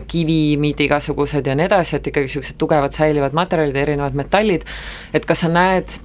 [0.07, 4.67] kivimid igasugused ja nii edasi, et ikkagi niisugused tugevad säilivad materjalid ja erinevad metallid,
[5.13, 5.97] et kas sa näed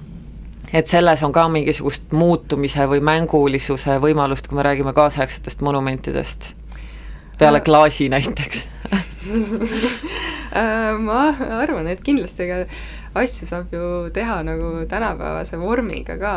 [0.73, 6.53] et selles on ka mingisugust muutumise või mängulisuse võimalust, kui me räägime kaasaegsetest monumentidest,
[7.39, 8.65] peale klaasi näiteks.
[11.05, 11.21] Ma
[11.59, 12.63] arvan, et kindlasti ega
[13.19, 16.33] asju saab ju teha nagu tänapäevase vormiga ka,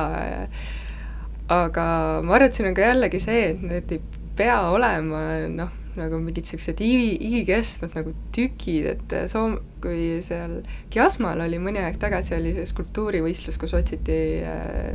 [1.48, 1.84] aga
[2.22, 4.00] ma arvan, et siin on ka jällegi see, et need ei
[4.38, 5.22] pea olema
[5.52, 10.60] noh, nagu mingid siuksed igikestvad nagu tükid, et Soom-, kui seal
[10.92, 14.94] Kiasmal oli mõni aeg tagasi, oli see skulptuurivõistlus, kus otsiti äh,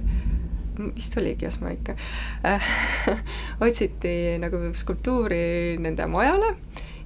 [0.96, 1.96] vist oli Kiasma ikka
[2.46, 2.72] äh,,
[3.66, 6.54] otsiti nagu skulptuuri nende majale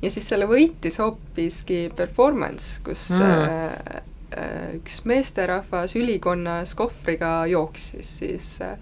[0.02, 3.26] ja siis selle võitis hoopiski performance, kus mm.
[3.26, 4.04] äh,
[4.38, 8.78] äh, üks meesterahvas ülikonnas kohvriga jooksis siis äh,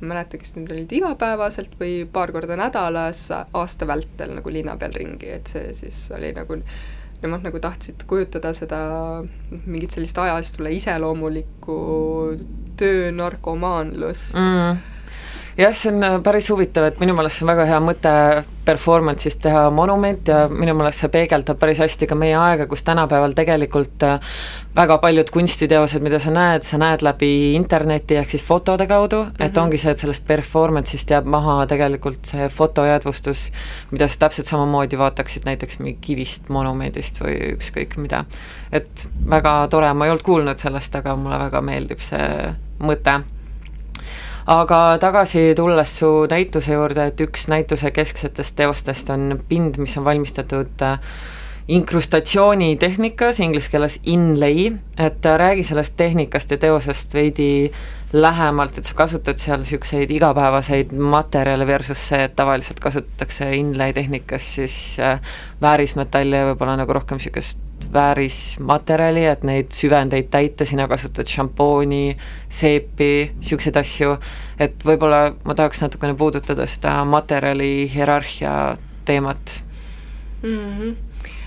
[0.00, 4.76] ma ei mäleta, kas need olid igapäevaselt või paar korda nädalas aasta vältel nagu linna
[4.80, 6.58] peal ringi, et see siis oli nagu
[7.22, 8.80] nemad nagu tahtsid kujutada seda
[9.64, 11.76] mingit sellist ajastule iseloomulikku
[12.80, 14.34] töönarkomaanlust.
[14.40, 14.82] Mm
[15.58, 18.12] jah, see on äh, päris huvitav, et minu meelest see on väga hea mõte
[18.64, 23.36] performance'ist teha monument ja minu meelest see peegeldab päris hästi ka meie aega, kus tänapäeval
[23.36, 24.32] tegelikult äh,
[24.76, 29.30] väga paljud kunstiteosed, mida sa näed, sa näed läbi interneti ehk siis fotode kaudu mm,
[29.30, 29.44] -hmm.
[29.46, 29.64] et mhm.
[29.64, 33.50] ongi see, et sellest performance'ist jääb maha tegelikult see fotojäädvustus,
[33.90, 38.24] mida sa täpselt samamoodi vaataksid näiteks mingi kivist monumendist või ükskõik mida.
[38.72, 43.20] et väga tore, ma ei olnud kuulnud sellest, aga mulle väga meeldib see mõte
[44.46, 50.04] aga tagasi tulles su näituse juurde, et üks näituse kesksetest teostest on pind, mis on
[50.04, 50.98] valmistatud äh,
[51.68, 54.66] inkrustatsioonitehnikas, inglise keeles inlay,
[55.00, 57.72] et äh, räägi sellest tehnikast ja teosest veidi
[58.12, 64.54] lähemalt, et sa kasutad seal niisuguseid igapäevaseid materjale versus see, et tavaliselt kasutatakse inlay tehnikas
[64.60, 65.20] siis äh,
[65.62, 72.16] väärismetalli ja võib-olla nagu rohkem niisugust väärismaterjali, et neid süvendeid täita, sina kasutad šampooni,
[72.48, 74.16] seepi, niisuguseid asju,
[74.58, 79.62] et võib-olla ma tahaks natukene puudutada seda materjali hierarhia teemat
[80.42, 80.78] mm.
[80.78, 80.94] -hmm.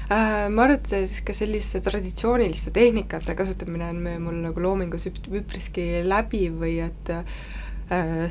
[0.07, 6.77] Ma arvan, et ka selliste traditsiooniliste tehnikate kasutamine on mul nagu loomingus üpriski läbiv või
[6.79, 7.25] et äh,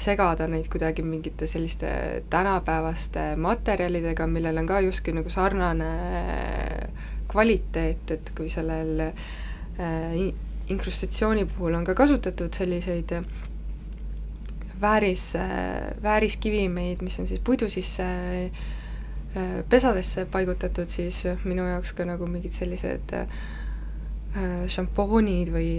[0.00, 5.90] segada neid kuidagi mingite selliste tänapäevaste materjalidega, millel on ka justkui nagu sarnane
[7.36, 10.16] kvaliteet, et kui sellel äh,
[10.72, 13.12] inkrustatsiooni puhul on ka kasutatud selliseid
[14.80, 22.08] vääris äh,, vääriskivimeid, mis on siis puidu sisse äh, pesadesse paigutatud, siis minu jaoks ka
[22.08, 23.28] nagu mingid sellised äh,
[24.72, 25.70] šampoonid või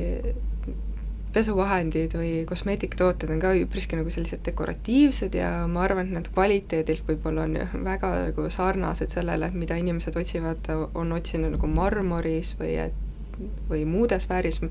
[1.34, 7.03] pesuvahendid või kosmeetikatooted on ka üpriski nagu sellised dekoratiivsed ja ma arvan, et need kvaliteedilt
[7.07, 13.03] võib-olla on väga nagu sarnased sellele, mida inimesed otsivad, on otsinud nagu marmoris või et
[13.69, 14.61] või muudes vääris,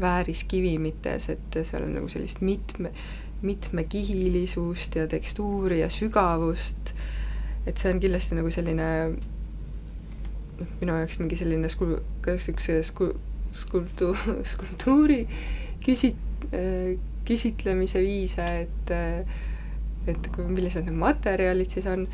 [0.00, 2.92] vääriskivimites, et seal on nagu sellist mitme,
[3.42, 6.94] mitmekihilisust ja tekstuuri ja sügavust,
[7.66, 8.88] et see on kindlasti nagu selline
[10.60, 13.12] noh, minu jaoks mingi selline skul-, kas niisuguse sku-,
[13.56, 14.16] skulptu-,
[14.54, 15.26] skulptuuri
[15.86, 16.14] küsi-,
[16.52, 16.94] äh,
[17.28, 18.94] küsitlemise viise, et
[20.10, 22.08] et kui, millised need materjalid siis on,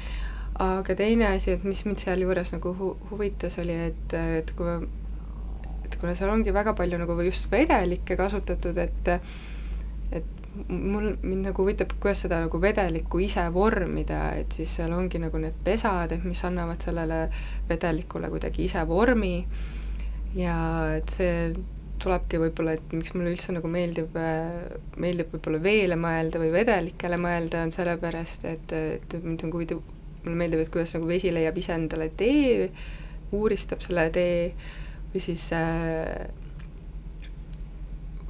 [0.60, 4.74] aga teine asi, et mis mind sealjuures nagu hu-, huvitas, oli, et, et kui
[5.88, 9.14] et kuna seal ongi väga palju nagu just vedelikke kasutatud, et
[10.12, 10.26] et
[10.68, 15.40] mul, mind nagu huvitab, kuidas seda nagu vedelikku ise vormida, et siis seal ongi nagu
[15.40, 17.24] need pesad, et mis annavad sellele
[17.68, 19.34] vedelikule kuidagi ise vormi.
[20.36, 20.58] Ja
[20.98, 21.52] et see
[22.02, 24.16] tulebki võib-olla, et miks mulle üldse nagu meeldib,
[25.00, 29.80] meeldib võib-olla veele mõelda või vedelikele mõelda, on sellepärast, et, et mind on huvitav,
[30.24, 32.68] mulle meeldib, et kuidas nagu vesi leiab ise endale tee,
[33.36, 34.52] uuristab selle tee
[35.12, 35.48] või siis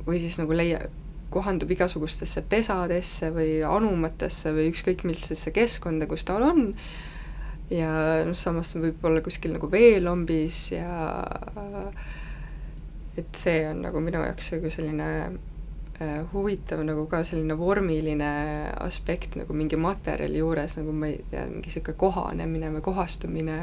[0.08, 0.86] või siis nagu leia-,
[1.32, 6.72] kohandub igasugustesse pesadesse või anumatesse või ükskõik millisesse keskkonda, kus ta on,
[7.72, 7.90] ja
[8.24, 10.88] noh, samas võib olla kuskil nagu veelombis ja
[11.60, 12.16] äh,
[13.18, 15.08] et see on nagu minu jaoks nagu selline
[16.00, 18.32] äh, huvitav nagu ka selline vormiline
[18.84, 23.58] aspekt nagu mingi materjali juures, nagu ma ei tea, mingi niisugune kohanemine või kohastumine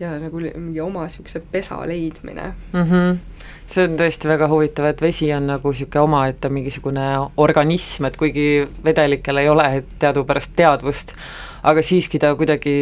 [0.00, 2.82] ja nagu mingi oma niisuguse pesa leidmine mm.
[2.82, 3.18] -hmm.
[3.74, 7.06] See on tõesti väga huvitav, et vesi on nagu niisugune omaette mingisugune
[7.42, 9.68] organism, et kuigi vedelikel ei ole
[10.02, 11.14] teadupärast teadvust,
[11.62, 12.74] aga siiski ta kuidagi,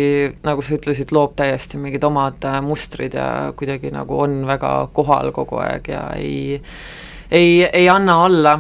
[0.47, 3.29] nagu sa ütlesid, loob täiesti mingid omad äh, mustrid ja
[3.59, 6.61] kuidagi nagu on väga kohal kogu aeg ja ei,
[7.31, 8.59] ei, ei anna alla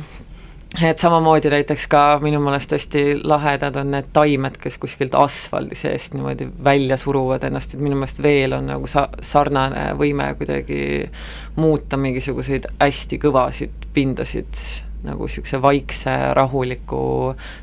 [0.76, 6.14] et samamoodi näiteks ka minu meelest hästi lahedad on need taimed, kes kuskilt asfaldi seest
[6.14, 11.08] niimoodi välja suruvad ennast, et minu meelest veel on nagu sa-, sarnane võime kuidagi
[11.56, 14.60] muuta mingisuguseid hästi kõvasid pindasid
[15.08, 17.02] nagu niisuguse vaikse rahuliku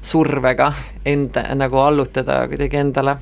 [0.01, 0.71] survega
[1.13, 3.17] enda, nagu allutada kuidagi endale.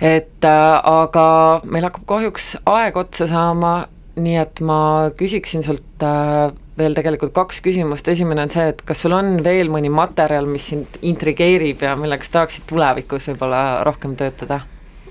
[0.00, 1.26] et äh, aga
[1.64, 3.86] meil hakkab kahjuks aeg otsa saama,
[4.20, 4.80] nii et ma
[5.16, 9.70] küsiksin sult äh, veel tegelikult kaks küsimust, esimene on see, et kas sul on veel
[9.72, 14.62] mõni materjal, mis sind intrigeerib ja millega sa tahaksid tulevikus võib-olla rohkem töötada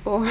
[0.06, 0.26] oh.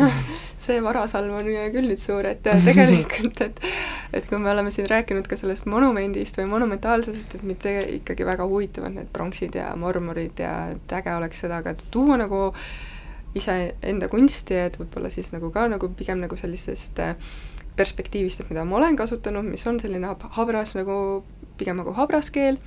[0.64, 3.64] see varasalv on küll nüüd suur, et tegelikult, et
[4.12, 7.66] et kui me oleme siin rääkinud ka sellest monumendist või monumentaalsusest, et mind
[8.00, 12.48] ikkagi väga huvitavad need pronksid ja marmorid ja et äge oleks seda ka tuua nagu
[13.38, 17.14] iseenda kunsti, et võib-olla siis nagu ka nagu pigem nagu sellisest äh,
[17.80, 20.96] perspektiivist, et mida ma olen kasutanud, mis on selline habras nagu,
[21.60, 22.60] pigem nagu habras keel,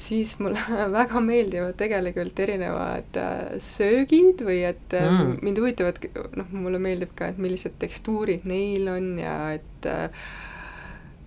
[0.00, 0.60] siis mulle
[0.98, 5.40] väga meeldivad tegelikult erinevad äh, söögid või et äh, mm.
[5.44, 6.00] mind huvitavad,
[6.40, 10.08] noh, mulle meeldib ka, et millised tekstuurid neil on ja et äh,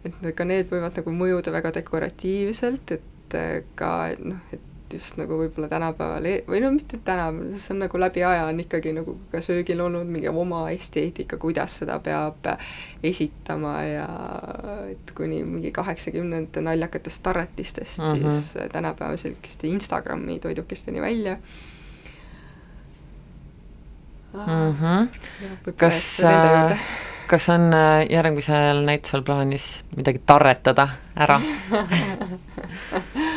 [0.03, 3.36] et ka need võivad nagu mõjuda väga dekoratiivselt, et
[3.80, 8.24] ka noh, et just nagu võib-olla tänapäeval, või no mitte tänapäeval, see on nagu läbi
[8.28, 12.48] aja on ikkagi nagu ka söögil olnud mingi oma esteetika, kuidas seda peab
[13.04, 14.08] esitama ja
[14.91, 18.30] et kuni mingi kaheksakümnendate naljakatest tarretistest mm -hmm.
[18.32, 21.38] siis tänapäeva selliste Instagrami toidukesteni välja
[24.34, 24.76] mm.
[24.76, 25.74] -hmm.
[25.78, 26.80] kas, äh,
[27.28, 31.41] kas on äh, järgmisel näitusel plaanis midagi tarretada ära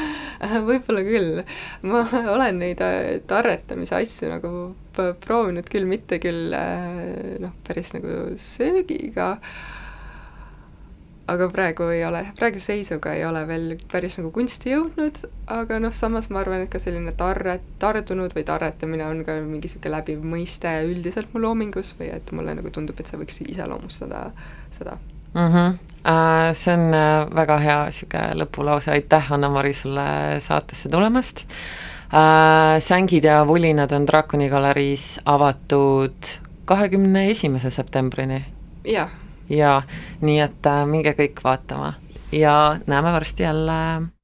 [0.68, 1.40] võib-olla küll.
[1.86, 2.02] ma
[2.34, 4.52] olen neid äh, tarretamise asju nagu
[4.96, 9.34] proovinud küll, mitte küll äh, noh, päris nagu söögiga,
[11.26, 15.18] aga praegu ei ole, praeguse seisuga ei ole veel päris nagu kunsti jõudnud,
[15.52, 19.66] aga noh, samas ma arvan, et ka selline tarre, tardunud või tarretamine on ka mingi
[19.66, 24.30] niisugune läbiv mõiste üldiselt mu loomingus või et mulle nagu tundub, et see võiks iseloomustada
[24.78, 25.00] seda
[25.36, 25.52] mm.
[25.52, 25.78] -hmm.
[26.52, 30.04] See on äh, väga hea niisugune lõpulause, aitäh, Anna-Mari, sulle
[30.38, 31.46] saatesse tulemast.
[32.14, 36.30] Äh, sängid ja vulinad on Draakoni galeriis avatud
[36.64, 38.44] kahekümne esimese septembrini.
[38.84, 39.08] jah.
[39.48, 39.82] jaa,
[40.20, 41.94] nii et minge kõik vaatama
[42.32, 44.06] ja näeme varsti jälle